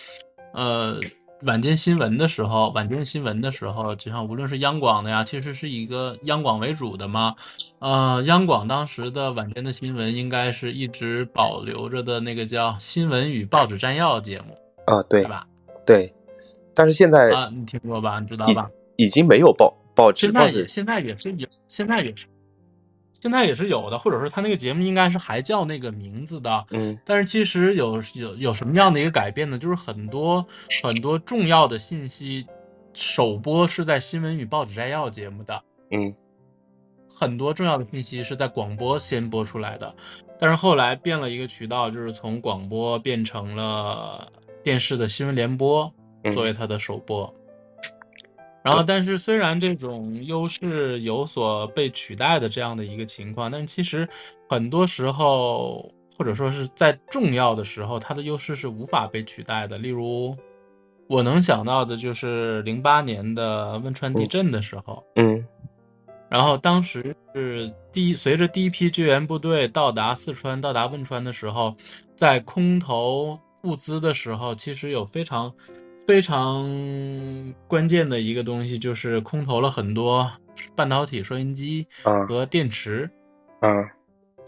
[0.53, 0.99] 呃
[1.41, 7.33] 晚间新闻的时候，晚间新闻的时候，就像无论是央广的呀，其实是一个央广为主的嘛，
[7.79, 15.47] 呃央广当时的晚间的新闻应该是一直保留着的那个叫新闻与报纸摘要节目，啊，对对吧？
[15.87, 16.13] 对，
[16.75, 18.19] 但是现在啊，你听过吧？
[18.19, 18.69] 你知道吧？
[18.97, 22.27] 已经没有报报纸现，在也现在也是有，现在也是，
[23.11, 29.57] 现在也是有的，或者说他那个节目应该是还叫那个名字的，嗯但是其实有有有什么样的一个改变呢？
[29.57, 30.45] 就是很多
[30.83, 32.45] 很多重要的信息
[32.93, 36.13] 首播是在新闻与报纸摘要节目的，嗯
[37.19, 39.95] 很多重要的信息是在广播先播出来的，
[40.37, 44.31] 但是后来变了一个渠道，就是从广播变成了
[44.61, 45.91] 电视的新闻联播
[46.23, 47.33] 嗯作为它的首播。
[48.67, 54.05] 然后，但是虽然这种优势有所被取代的这样的一个情况，但是其实
[54.49, 59.77] 很多时候，或者说是在重要的时候，它的优势是无法被取代的。
[59.77, 60.35] 例如，
[61.07, 65.45] 我能想到的就是零八年的汶川地震的时候，嗯。
[66.29, 71.73] 然后当时是第一，随着第一批救援部队到达四川、到达汶川的时候，
[72.17, 75.49] 在空投物资的时候，其实有非常
[76.07, 76.65] 非常
[77.67, 80.31] 关键的一个东西，就是空投了很多
[80.73, 83.09] 半导体收音机啊和电池。
[83.59, 83.69] 啊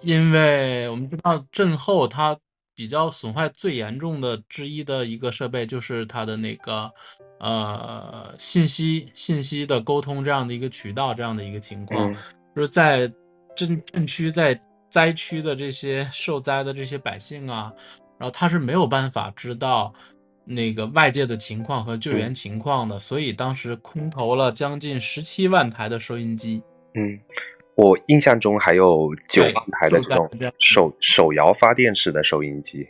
[0.01, 2.38] 因为我们知道震后它
[2.74, 6.89] 比较损坏最严重的之一的一个设备就是它的那个
[7.41, 12.16] 呃信息信息的沟通这样的一个渠道这样的一个情况，嗯
[12.55, 13.12] 就是在
[13.57, 14.57] 震震区在
[14.89, 17.74] 灾区的这些受灾的这些百姓啊，
[18.18, 19.93] 然后他是没有办法知道
[20.52, 26.64] 那个外界的情况和救援情况的，所以当时空投了将近十七万台的收音机。
[26.95, 27.20] 嗯，
[27.76, 30.28] 我印象中还有九万台的这种
[30.60, 32.88] 手手摇发电式的收音机。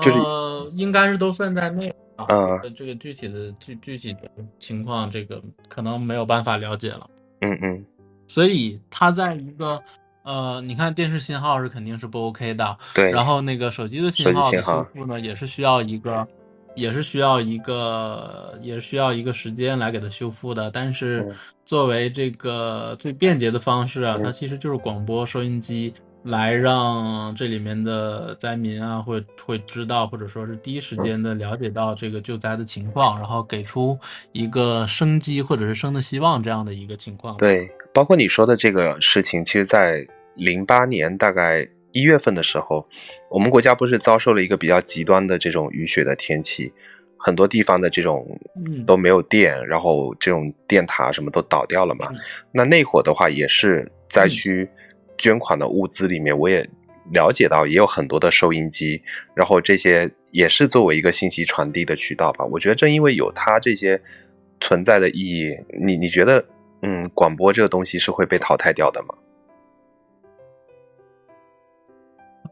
[0.00, 2.24] 就是呃，应该是都算在内啊。
[2.30, 7.10] 嗯这个这个具体的具具体的情况，这个可能没有办法了解了。
[7.40, 7.84] 嗯嗯
[8.26, 9.82] 所以它在一个
[10.28, 16.28] 呃，你看电视信号是肯定是不 OK 的，对，然后那个手机的信号的修复呢，也是需要一个，
[16.76, 20.70] 也是需要一个，也是需要一个时间来给它修复的。
[20.70, 25.94] 但是嗯作为这个最便捷的方式啊，嗯它其实就是广播收音机。
[26.24, 33.96] 来让这里面的灾民啊，会会知道，或者说是第一时间的了解到这个救灾的情况，然后给出
[34.32, 40.06] 一个生机或者是生的希望这样的一个情况。，对，包括你说的这个事情，其实，在
[40.38, 42.84] 零八年大概一月份的时候，
[43.30, 46.72] 我们国家不是遭受了一个比较极端的这种雨雪的天气，
[47.16, 48.26] 很多地方的这种
[48.64, 52.08] 嗯都没有电，然后这种电塔什么都倒掉了嘛。
[52.10, 52.16] 嗯
[52.52, 54.68] 那那会儿的话，也是灾区
[55.16, 56.68] 捐款的物资里面，我也
[57.12, 59.02] 了解到也有很多的收音机，
[59.34, 62.44] 然后这些也是作为一个信息传递的渠道吧。
[62.44, 64.00] 我觉得正因为有它这些
[64.60, 66.44] 存在的意义，你你觉得，
[66.82, 69.14] 嗯，广播这个东西是会被淘汰掉的吗？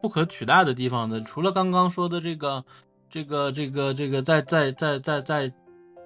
[0.01, 2.65] 不可取代的地方呢，除了刚刚说的这个、
[3.11, 5.53] 这个、这个、这个，在在在在在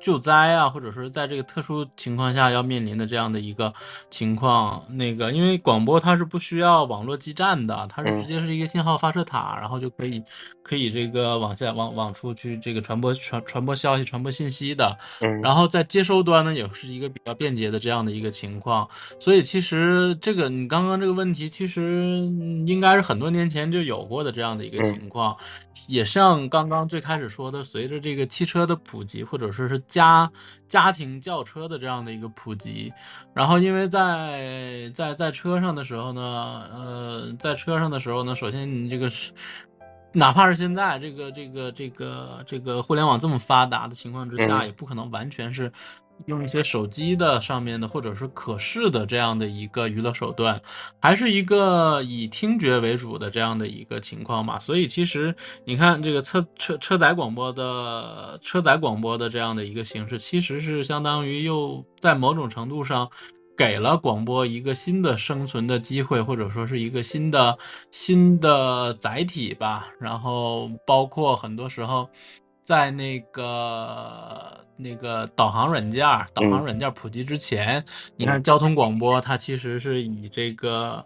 [0.00, 3.72] 救灾啊，或者说是在这个特殊情况下要面临的这样的一个
[4.10, 10.22] 情况，那个因为广播它是不需要网络基站的，它是嗯直接是一个信号发射塔，然后就可以
[10.62, 14.96] 可以这个往下往往出去这个传播传传播消息、传播信息的。
[15.20, 18.88] 嗯，然后在接收端呢，也是一个比较便捷的这样的一个情况。
[19.18, 25.36] 所以其实这个你刚刚这个问题，其实嗯应该是很多年前就有过的这样的一个情况。
[25.88, 30.30] 也像刚刚最开始说的，随着这个汽车的普及，或者说是家
[30.66, 32.90] 家庭轿车的这样的一个普及，
[33.34, 36.22] 然后因为在在在车上的时候呢，
[36.72, 39.32] 呃，在车上的时候呢，首先你这个是。
[40.12, 45.70] 哪怕是现在这个这个这个这个互联网这么发达的情况之下，嗯也不可能完全是
[46.26, 50.60] 用一些手机的上面的或者是可视的这样的一个娱乐手段，
[51.00, 54.58] 还是一个以听觉为主的这样的一个情况嘛。
[54.58, 63.10] 所以其实你看这个车车车载广播的车载广播的这样的一个形式，其实是相当于又在某种程度上。
[63.56, 67.58] 给了广播一个新的生存的机会，或者说是一个新的
[67.90, 69.86] 新的载体吧。
[70.00, 72.08] 然后包括很多时候，
[72.62, 77.84] 在那个那个导航软件儿、导航软件儿普及之前，
[78.16, 81.04] 你看交通广播，它其实是以这个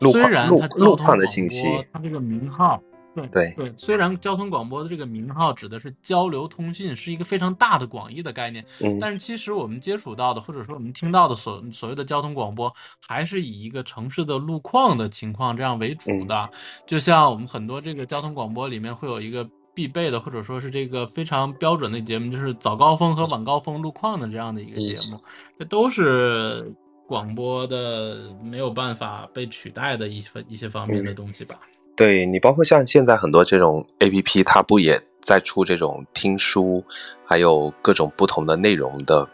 [0.00, 2.82] 虽然它交通广播它这个名号。
[3.14, 12.74] 对对对，虽然交通广播的这个名号指的是交流通讯，是一个非常大的广义的概念，嗯但是其实我们接触到的，或者说我们听到的所所谓的交通广播，
[13.06, 16.50] 还是以一个城市的路况的情况这样为主嗯的。
[16.86, 25.18] 就像我们很多这个交通广播里面会有一个必备的，或者说是这个非常标准的节目，就是早高峰和晚高峰路况的这样的一个节目，
[25.58, 26.72] 这都是
[27.06, 31.58] 广播的没有办法被取代的一些一些方面的东西吧。
[31.94, 36.82] 对你，包括像现在很多这种 A P P，它不也在出这种听书，
[37.24, 39.28] 还有各种不同的内容的，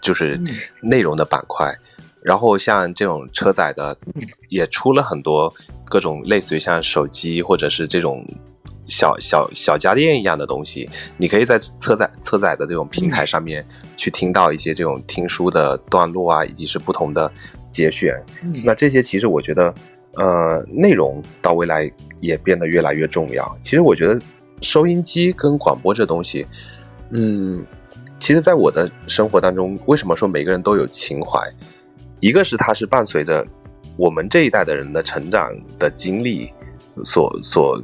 [0.00, 0.48] 就是嗯
[0.82, 1.74] 内容的板块。
[2.22, 3.96] 然后像这种车载的，
[4.48, 5.52] 也出了很多
[5.84, 8.24] 各种类似于像手机或者是这种
[8.86, 13.64] 小小小家电一样的东西，你可以在车载车载的这种平台上面
[13.96, 17.30] 去听到一些这种听书的段落啊，以及是不同的
[17.70, 18.14] 节选。
[18.42, 19.74] 嗯那这些其实我觉得，
[20.16, 23.56] 呃，内容到未来也变得越来越重要。
[23.62, 24.20] 其实我觉得
[24.60, 26.46] 收音机跟广播这东西，
[27.10, 27.64] 嗯，
[28.18, 31.40] 其实在我的生活当中，为什么说每个人都有情怀？
[32.20, 33.44] 一个是它是伴随着
[33.96, 36.50] 我们这一代的人的成长的经历
[37.04, 37.82] 所所，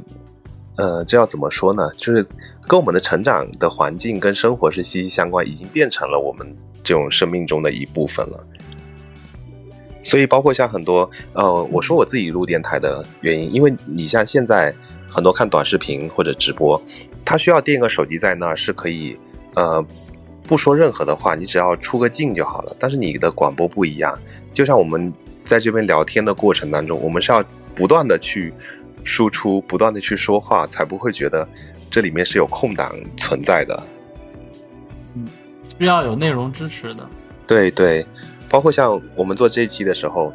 [0.81, 1.87] 呃，这要怎么说呢？
[1.95, 2.27] 就是
[2.67, 8.43] 跟我们的成长的环境跟生活是息息相关，已经变成了我们这种生命中的一部分了。
[10.03, 14.73] 所以，包括像很多呃，我说我自己录电台的原因，因为你像现在
[15.07, 16.81] 很多看短视频或者直播，
[17.23, 19.15] 他需要垫个手机在那儿是可以，
[19.53, 19.85] 呃，
[20.47, 22.75] 不说任何的话，你只要出个镜就好了。
[22.79, 24.17] 但是你的广播不一样，
[24.51, 25.13] 就像我们
[25.43, 27.43] 在这边聊天的过程当中，我们是要
[27.75, 28.51] 不断的去
[29.03, 31.47] 输出，不断的去说话，才不会觉得
[31.89, 33.83] 这里面是有空档存在的。
[35.15, 35.27] 嗯
[35.79, 37.07] 需要有内容支持的。
[37.47, 38.05] 对对，
[38.47, 40.31] 包括像我们做这一期的时候，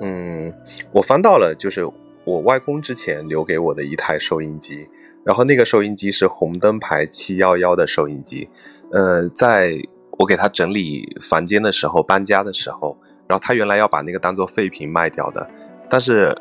[0.00, 0.52] 嗯，
[0.92, 1.84] 我翻到了就是
[2.24, 4.86] 我外公之前留给我的一台收音机，
[5.24, 8.48] 然后那个收音机是红灯牌七幺幺的收音机，
[8.92, 9.72] 呃，在
[10.18, 12.96] 我给他整理房间的时候，搬家的时候，
[13.26, 15.50] 然后他原来要把那个当做废品卖掉的，
[15.90, 16.36] 但是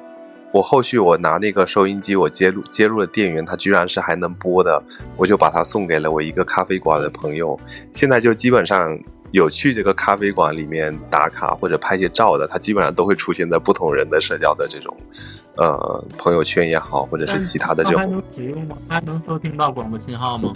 [0.53, 4.81] 我后续我拿那个收音机，我接入接入了电源，它居然是还能播的，
[5.17, 7.59] 我就把它送给了我一个咖啡馆的朋友。
[7.91, 8.95] 现在就基本上
[9.31, 14.95] 有去这个咖啡馆里面打卡或者拍些照的，它基本上都会出现在不同人的社交的这种
[15.57, 18.77] 呃朋友圈也好，或者是其他的这种那还能使用吗？
[18.87, 20.53] 还能收听到广播信号吗？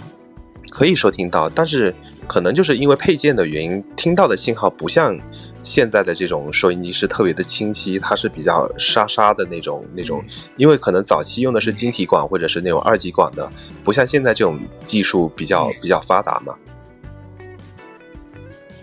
[0.70, 1.94] 可以收听到，但是
[2.26, 5.18] 可能就是因为配件的原因，听到的信号不像
[5.62, 10.22] 现在的这种收音机是特别的清晰，它是比较沙沙的那种那种，
[10.56, 13.50] 因为可能早期用的是晶体管或者是那种二极管的，
[13.82, 16.54] 不像现在这种技术比较比较发达嘛。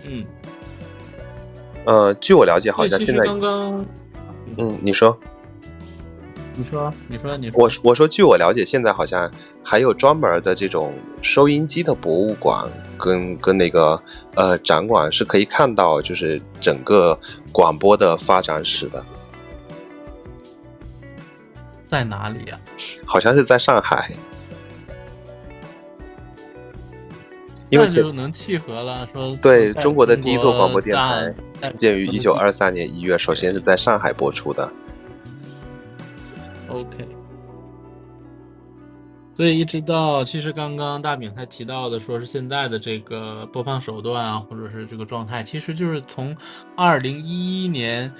[0.04, 0.24] 嗯，
[1.84, 3.86] 呃，据我了解，好像现在，刚刚，
[4.56, 5.16] 嗯，你说。
[6.58, 9.30] 你说，你说，你说，我我说，据我了解，现在好像
[9.62, 14.02] 还有专门的这种收音机的博物馆，跟跟那个
[14.34, 17.18] 呃展馆是可以看到，就是整个
[17.52, 19.04] 广播的发展史的，
[21.84, 22.58] 在哪里呀、
[23.04, 24.10] 好像是在上海。
[27.68, 31.34] 因为那就能契合了，说对中国的第一座广播电台
[31.76, 34.72] 建于一九二三年一月，首先是在上海播出的。
[36.68, 37.08] OK，
[39.34, 46.36] 所以一直到其实刚刚大饼他提到的，说是现在的这个播放手段啊，或者是这个状态，其实就是从
[46.76, 48.12] 二零一一年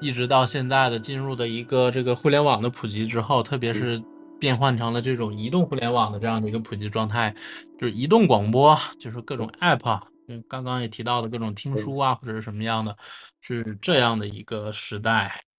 [0.00, 4.02] 一直到现在的进入的一个这个互联网的普及之后，特别是
[4.40, 7.34] 变换成了这种移动互联网的这样的一个普及状态，
[7.78, 10.02] 就是移动广播，就是各种 app 啊。
[10.26, 12.96] 嗯，刚刚也提到的各种听书啊，或者是什么样的，
[13.40, 15.44] 是这样的一个时代。
[15.44, 15.53] 对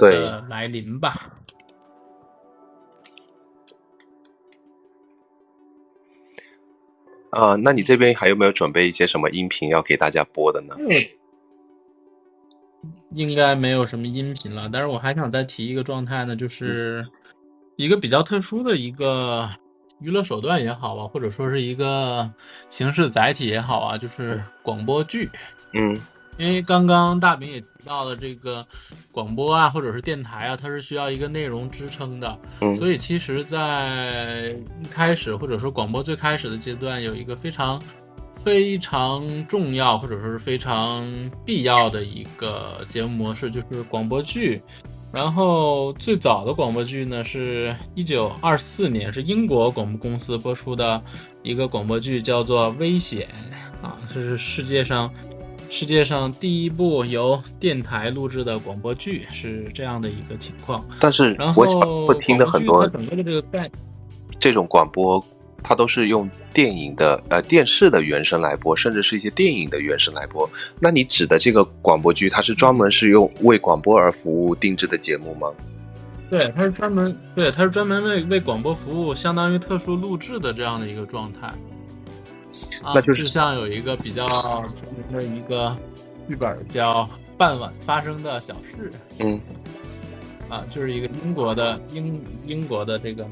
[0.00, 1.30] 的来临吧。
[7.30, 10.74] 啊、那你这边还有没有准备一些什么音频要给大家播的呢？
[13.10, 17.06] 应该没有什么音频了，但是我还想再提一个状态呢，就是
[17.76, 19.48] 一个比较特殊的一个
[20.00, 22.30] 娱乐手段也好啊，或者说是一个
[22.68, 25.28] 形式载体也好啊，就是广播剧。
[25.72, 26.00] 嗯
[26.36, 28.66] 因为刚刚大饼也提到了这个
[29.10, 37.80] 广播啊，或者是电台啊，它是需要一个内容支撑的，嗯所以其实，在一开始或者说广播最开始的阶段，有一个非常
[38.44, 41.06] 非常重要或者说是非常
[41.44, 44.62] 必要的一个节目模式，就是广播剧。
[45.12, 51.02] 然后最早的广播剧呢，是一九二四年，是英国广播公司播出的
[51.42, 53.28] 一个广播剧，叫做《危险》
[53.84, 55.12] 啊，这是世界上
[55.70, 60.84] 世界上第一部由电台录制的广播剧是这样的一个情况。
[60.98, 63.70] 但是然后会听的很多整个的这个概
[64.40, 65.24] 这种广播，
[65.62, 70.50] 它都是用电影的呃电视的原声来播，甚至是一些电影的原声来播。
[70.80, 75.52] 那你指的这个广播剧，它是专门是用为广播而服务定制的节目吗？
[76.28, 81.54] 对，它是专门对，它是专门为为广播服务，相当于特殊录制的这样的一个状态。
[82.82, 85.76] 啊，那就是像有一个比较著名的一个
[86.28, 87.04] 剧本叫
[87.36, 89.40] 《傍晚发生的小事嗯，》
[90.52, 93.26] 啊，就是一个英国的英英国的这个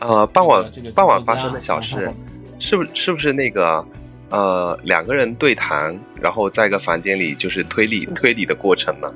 [0.00, 2.12] 呃，傍晚这个傍晚发生的小事，
[2.58, 3.84] 是不是是不是那个
[4.30, 9.12] 呃两个人对谈，然后在一个房间里就是推理推理的过程呢？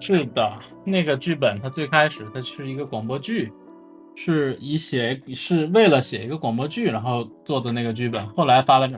[0.00, 0.50] 是的，
[0.82, 3.52] 那个剧本它最开始它是一个广播剧，
[4.16, 8.88] 是以写是为了写一个广播剧，然后做的那个剧本，后来发了，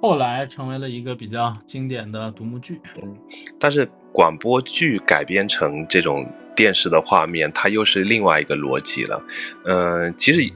[0.00, 2.80] 后来成为了一个比较经典的独幕剧。
[3.58, 6.26] 但是广播剧改编成这种
[6.56, 9.22] 电视的画面，它又是另外一个逻辑了。
[9.66, 10.52] 嗯、其实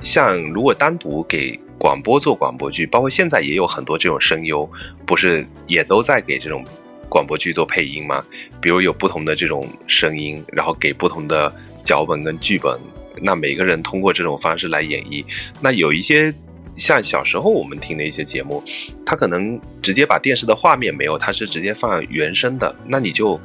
[0.00, 4.68] 像如果单独给广播做广播剧，包括现在也有很多这种声优，
[5.06, 6.64] 不是也都在给这种
[7.08, 8.24] 广播剧做配音吗？
[8.60, 11.52] 比如有不同的这种声音，然后给不同的
[11.84, 12.78] 脚本跟剧本，
[13.22, 15.24] 那每个人通过这种方式来演绎。
[15.60, 16.32] 那有一些
[16.76, 18.62] 像小时候我们听的一些节目，
[19.06, 23.40] 它可能直接把电视的画面没有，它是直接放原声的，那你就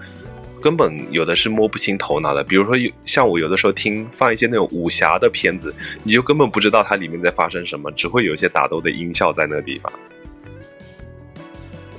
[0.61, 2.43] 根本有的是摸不清头脑的。
[2.43, 2.74] 比如说
[3.05, 9.91] 像我有的时候听放一些那种武侠的片子，你就根本不知道它里面在发生什么，只会有一些打斗的音效在那个地方。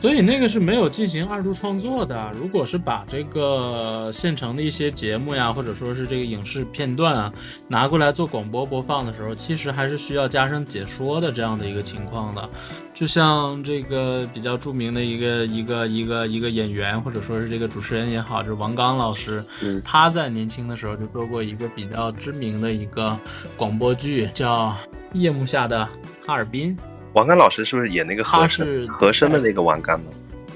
[0.00, 2.32] 所以那个是没有进行二度创作的。
[2.34, 7.32] 如果是把这个现成的一些节目呀，或者说是这个影视片段啊，
[7.68, 12.48] 拿过来做广播播放的时候，其实还是需要加上解说的这样的一个情况的。
[12.94, 23.14] 就像这个比较著名的一个一个一个一个演员，或者说是这个主持人也好，就是王刚老师，嗯他在年轻的时候就做过一个比较知名的一个
[23.54, 24.68] 广播剧，叫
[25.12, 25.86] 《夜幕下的
[26.26, 26.74] 哈尔滨》。
[27.12, 30.10] 王刚老师是不是演那个和他声是和声的那个王刚呢？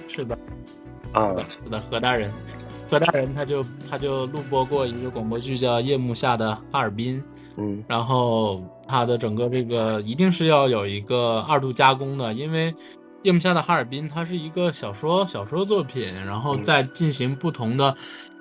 [0.08, 0.38] 是的。
[1.12, 2.30] 啊，是的，何大人，
[2.90, 7.20] 何大人他就他就录播过一个广播剧叫《夜幕下的哈尔滨》，
[7.56, 12.72] 嗯然后他的整个这个一定是要有一个二度加工的，因为
[13.22, 17.96] 《夜幕下的哈尔滨》它是一个小说小说作品，然后嗯再进行不同的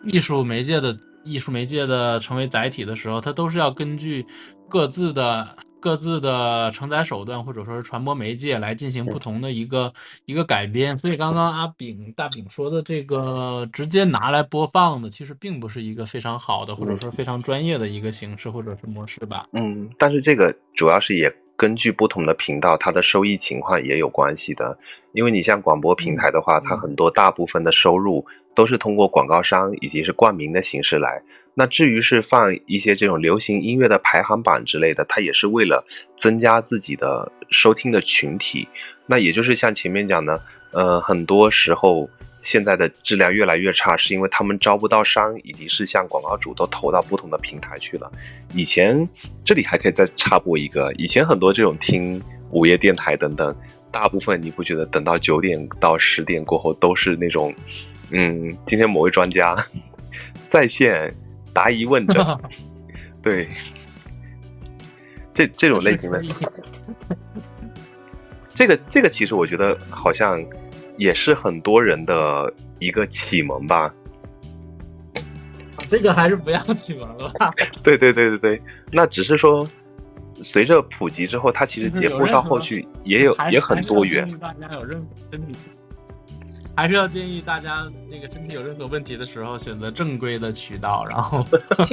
[0.05, 4.26] 艺术媒介的艺术媒介的成为载体的时候，它都是要根据
[4.68, 5.47] 各自的。
[5.84, 19.45] 各自的承载手段或者说是传播媒介来进行不同的一个一个改编，所以刚刚阿炳大炳说的这个直接拿来播放的，其实并不是一个非常好的或者说非常专业的一个形式或者是模式吧。
[19.51, 24.79] 嗯，但是这个主要是也根据不同的频道，它的收益情况也有关系的。
[25.11, 28.25] 因为你像广播平台的话，它很多大部分的收入
[28.55, 31.21] 都是通过广告商以及是冠名的形式来。
[31.55, 35.85] 那至于是放一些这种流行音乐的排行榜之类的，它也是为了
[36.17, 38.67] 增加自己的收听的群体。
[39.05, 40.41] 那也就是像前面讲的，
[40.71, 42.09] 呃，很多时候
[42.41, 48.11] 现在的质量越来越差，是因为他们招不到商，以及是像广告主都投到不同的平台去了。
[48.53, 49.07] 以前
[49.43, 53.55] 这里还可以再插播一个，以前很多这种听午夜电台等等，
[53.91, 57.53] 大部分你不觉得等到九点到十点过后都是那种，
[58.11, 59.55] 嗯，今天某位专家
[60.49, 61.13] 在线
[61.53, 62.25] 答疑问诊，
[63.21, 63.47] 对，
[65.33, 66.21] 这这种类型的
[68.55, 70.43] 这个这个其实我觉得好像
[70.97, 73.93] 也是很多人的一个启蒙吧。
[75.89, 77.53] 这个还是不要启蒙了吧。
[77.83, 79.67] 对对对对对，那只是说
[80.35, 84.27] 随着普及之后，它其实就是节目到后续也有还也很多元
[86.76, 91.45] 还是要建议大家那个身体有任何问题的时候，选择正规的渠道，然后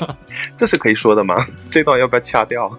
[0.57, 1.35] 这是可以说的吗？
[1.69, 2.71] 这段要不要掐掉？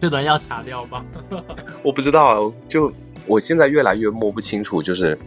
[0.00, 1.04] 这段要掐掉吧。
[1.82, 2.92] 我不知道，就
[3.26, 5.18] 我现在越来越摸不清楚，就是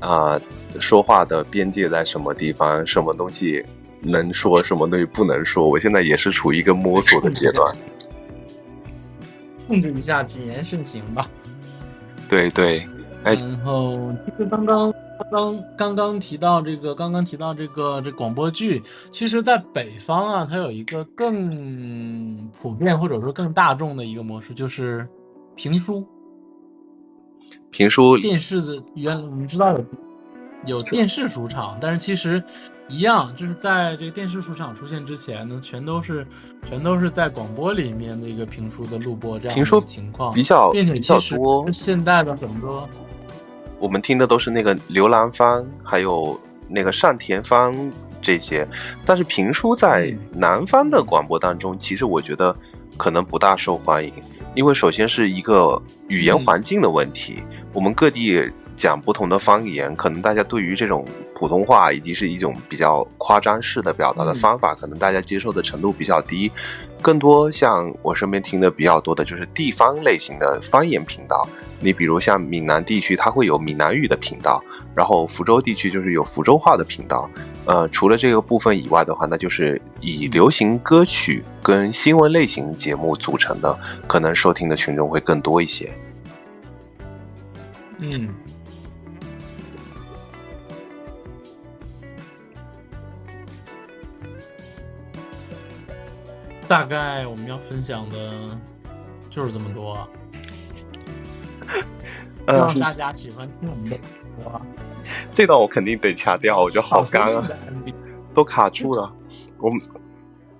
[0.00, 0.40] 啊、
[0.80, 3.64] 说话的边界在什么地方，什么东西
[4.00, 5.68] 能说，什么东西不能说。
[5.68, 7.76] 我现在也是处于一个摸索的阶段。
[9.68, 11.24] 控制一下，谨言慎行吧。
[12.28, 12.88] 对对，
[13.24, 25.06] 哎然后其实刚刚刚刚刚刚提到这个，刚刚提到这个这广播剧，其实在北方啊，它有一个更普遍或者说更大众的一个模式，就是
[25.54, 26.06] 评书。
[27.70, 29.84] 评书电视的原我们知道有
[30.64, 32.42] 有电视主场，但是其实
[32.88, 36.26] 一样，就是在这个电视书场出现之前呢，全都是
[36.68, 41.70] 全都是在广播里面的一个评书的录播这样的评书情况，比较并且比较其实多。
[41.72, 42.88] 现在的很多
[43.78, 47.74] 我们听的都是那个刘兰芳，还有那个单田芳
[48.22, 48.66] 这些，
[49.04, 52.56] 但是评书在嗯南方的广播当中，其实我觉得
[52.96, 54.12] 可能不大受欢迎，
[54.54, 56.40] 因为首先是一个语言嗯。
[56.44, 61.04] 环境的问题，我们各地讲不同的方言，可能大家对于这种
[61.34, 66.50] 普通话以及是一种比较夸张式的表达的方法，可能大家接受的程度比较低，
[67.00, 71.48] 更多像我身边听的比较多的就是地方类型的方言频道。
[71.78, 74.62] 你比如像闽南地区，它会有闽南语的频道，
[74.94, 77.28] 然后福州地区就是有福州话的频道。
[77.66, 85.90] 呃，除了这个部分以外的话，那就是以流行歌曲跟新闻类型节目组成的，可能收听的群众会更多一些。
[87.98, 88.28] 嗯。
[96.68, 98.58] 大概我们要分享的
[99.30, 100.08] 就是这么多啊，
[102.48, 103.96] 希望嗯，大家喜欢听我们的
[104.36, 104.60] 播啊。
[105.34, 107.48] 这段我肯定得掐掉，我觉得好干啊。
[108.34, 109.12] 都卡住了。
[109.58, 109.72] 我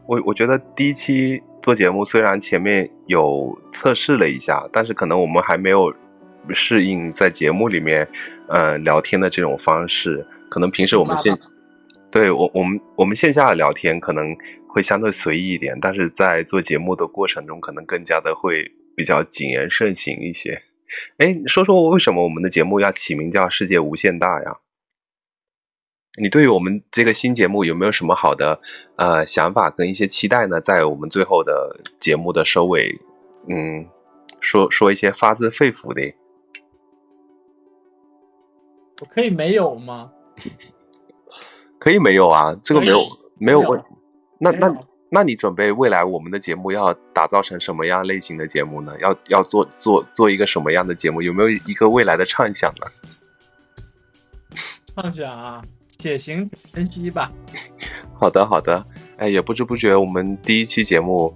[0.07, 5.93] 我我觉得第一期做节目，虽然前面有测试了一下，但是可能我们还没有
[6.51, 8.09] 适应在节目里面
[8.49, 10.27] 呃聊天的这种方式。
[10.49, 11.37] 可能平时我们线
[12.17, 14.35] 对我我们我们线下的聊天可能
[14.67, 20.59] 会相对随意一点，但是在做节目的过程中，可能更加的会比较谨言慎行一些。
[21.19, 24.61] 哎，说说为什么我们的节目要起名叫“世界无限大”呀？
[26.19, 28.62] 你对于我们这个新节目有没有什么好的
[28.97, 30.59] 呃想法跟一些期待呢？
[30.59, 32.99] 在我们最后的节目的收尾，
[33.51, 33.87] 嗯，
[34.41, 36.14] 说说一些发自肺腑的。
[39.03, 40.12] 我可以没有吗？
[41.87, 43.07] 可以没有啊，这个没有
[43.39, 43.80] 没有问。
[44.41, 44.68] 那那
[45.09, 48.93] 那你准备未来我们的节目要打造成什么样类型的节目呢？
[48.99, 51.22] 要要做做做一个什么样的节目？
[51.22, 52.91] 有没有一个未来的畅想呢？
[55.01, 55.62] 畅想啊，
[55.97, 57.30] 且行且珍惜吧。
[58.18, 58.84] 好的，好的。
[59.18, 61.32] 哎，也不知不觉，我们第一期节目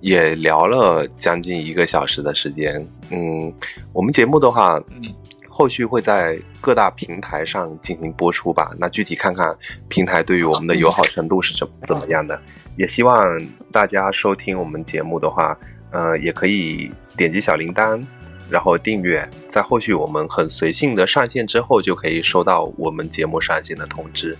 [0.00, 2.74] 也聊了将近一个小时的时间。
[3.10, 3.52] 嗯，
[3.92, 5.14] 我们节目的话，嗯，
[5.60, 8.70] 后续会在各大平台上进行播出吧。
[8.78, 9.54] 那具体看看
[9.88, 12.40] 平台对于我们的友好程度是怎怎么样的。
[12.78, 13.38] 也希望
[13.70, 15.54] 大家收听我们节目的话，
[15.92, 18.02] 呃，也可以点击小铃铛，
[18.48, 19.28] 然后订阅。
[19.50, 24.34] 在后续我们很随性的上线之后，就可以收到我们节目上线的通知。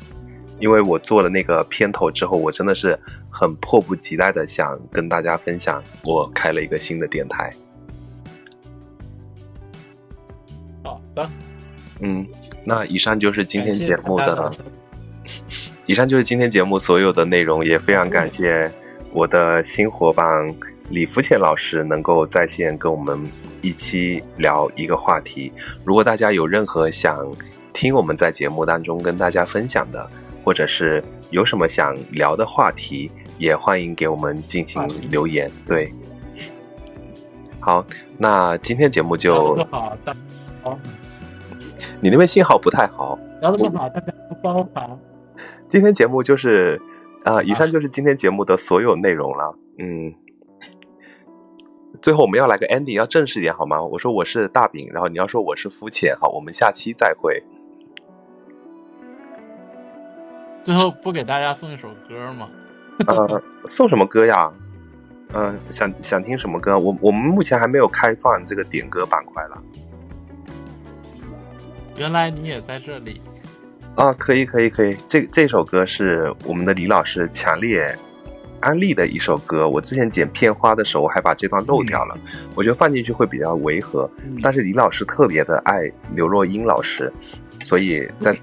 [0.59, 2.99] 因为我做了那个片头之后，我真的是
[3.31, 7.53] 很迫不及待的想跟大家分享，我开了一个新的电台。
[11.15, 11.31] 的，
[12.01, 12.27] 嗯，
[12.65, 14.53] 那以上就是今天节目的
[15.87, 18.71] 以上就是今天节目所有的内容，也非常感谢
[19.13, 20.25] 我的新伙伴
[20.89, 23.19] 李福浅老师能够在线跟我们
[23.61, 25.53] 一起聊一个话题。
[25.85, 27.29] 如果大家有任何想
[27.73, 30.09] 听我们在节目当中跟大家分享的，
[30.45, 35.51] 或者是有什么想聊的话题，也欢迎给我们进行留言。
[35.67, 35.93] 对，
[37.59, 37.85] 好，
[38.17, 40.17] 那今天节目就好，的
[40.63, 40.79] 好
[42.01, 44.99] 你那边信号不太好，聊得不好，大家不包涵。
[45.69, 46.81] 今天节目就是，
[47.25, 49.55] 啊、以上就是今天节目的所有内容了。
[49.79, 50.15] 嗯，
[52.03, 53.83] 最后我们要来个 ending，要正式一点好吗？
[53.83, 57.43] 我说我是大饼，然后你要说我是肤浅，好，我们下期再会。
[60.63, 62.49] 最后不给大家送一首歌吗？
[63.07, 64.53] 呃，送什么歌呀？
[65.33, 66.77] 嗯、想想听什么歌？
[66.77, 69.63] 我我们目前还没有开放这个点歌板块了。
[72.01, 73.21] 原来你也在这里。
[73.95, 77.95] 啊，可以可以可以，这这首歌是我们的李老师强烈
[78.61, 79.69] 安利的一首歌。
[79.69, 82.17] 我之前剪片花的时候我还把这段漏掉了，
[82.55, 84.11] 我觉得放进去会比较违和。
[84.43, 85.83] 但是李老师特别的爱
[86.15, 87.13] 刘若英老师，
[87.63, 88.37] 所以在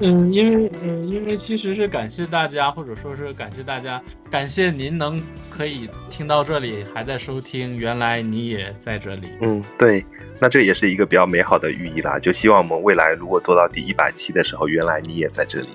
[0.00, 4.00] 嗯，因为嗯，因为其实是感谢大家，或者说是感谢大家，
[4.30, 7.76] 感谢您能可以听到这里，还在收听。
[7.76, 9.28] 原来你也在这里。
[9.40, 10.04] 嗯对，
[10.38, 12.18] 那这也是一个比较美好的寓意啦。
[12.18, 15.68] 就希望我们未来如果做到第一百期的时候，原来你也在这里。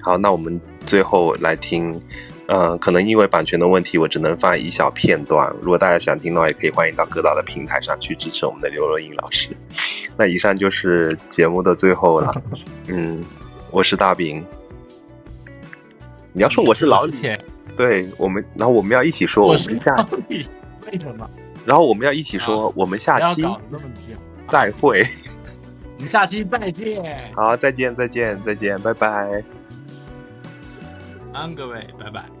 [0.00, 2.00] 好，那我们最后来听。
[2.50, 5.54] 嗯、可能因为版权的问题，我只能放一小片段。
[5.60, 9.50] 如果大家想听的话，也可以欢迎到各大的平台上去支持我们的刘若英老师。
[10.16, 12.42] 那以上就是节目的最后了。
[12.88, 13.22] 嗯，
[13.70, 14.42] 我是大饼。
[16.32, 17.12] 你要说我是老李，
[17.76, 19.94] 对我们，然后我们要一起说，我们下，
[20.90, 21.28] 为什么？
[21.66, 23.44] 然后我们要一起说，我们下期。
[24.48, 25.04] 再会。
[25.98, 27.30] 我们下期再见。
[27.34, 29.44] 好，再见，再见，再见，拜拜。
[31.34, 32.37] 安，各位，拜拜。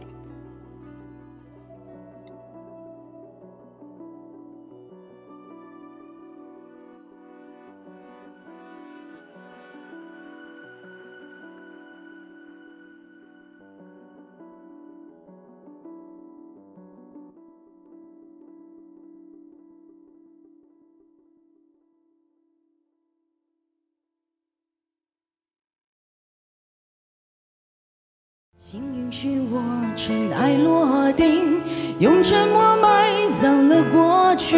[29.20, 29.60] 许我
[29.96, 31.60] 尘埃落定，
[31.98, 33.10] 用沉默埋
[33.42, 34.56] 葬了过去。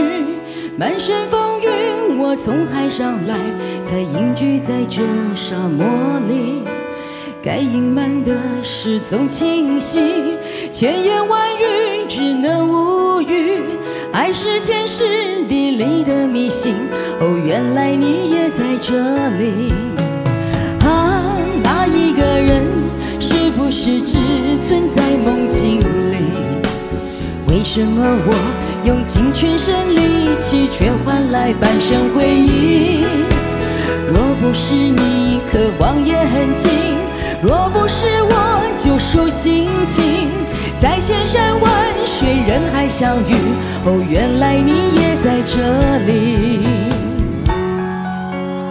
[0.77, 1.67] 满身风雨，
[2.19, 3.39] 我从海上来，
[3.87, 5.01] 才隐居在这
[5.35, 5.87] 沙漠
[6.29, 6.63] 里。
[7.43, 10.37] 该隐瞒的事总清晰，
[10.71, 13.63] 千言万语只能无语。
[14.13, 16.75] 爱是天时地利的迷信，
[17.19, 18.93] 哦，原来你也在这
[19.39, 19.73] 里。
[20.85, 21.25] 啊，
[21.63, 22.67] 那一个人
[23.71, 24.19] 是只
[24.61, 26.17] 存在梦境里？
[27.47, 28.35] 为什么我
[28.85, 33.05] 用尽全身力气，却换来半生回忆？
[34.13, 36.71] 若不是你渴望眼睛，
[37.43, 40.29] 若不是我救赎心情，
[40.81, 41.71] 在千山万
[42.05, 43.35] 水人海相遇，
[43.85, 46.61] 哦，原来你也在这里。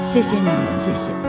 [0.03, 1.28] 谢谢你们，谢谢。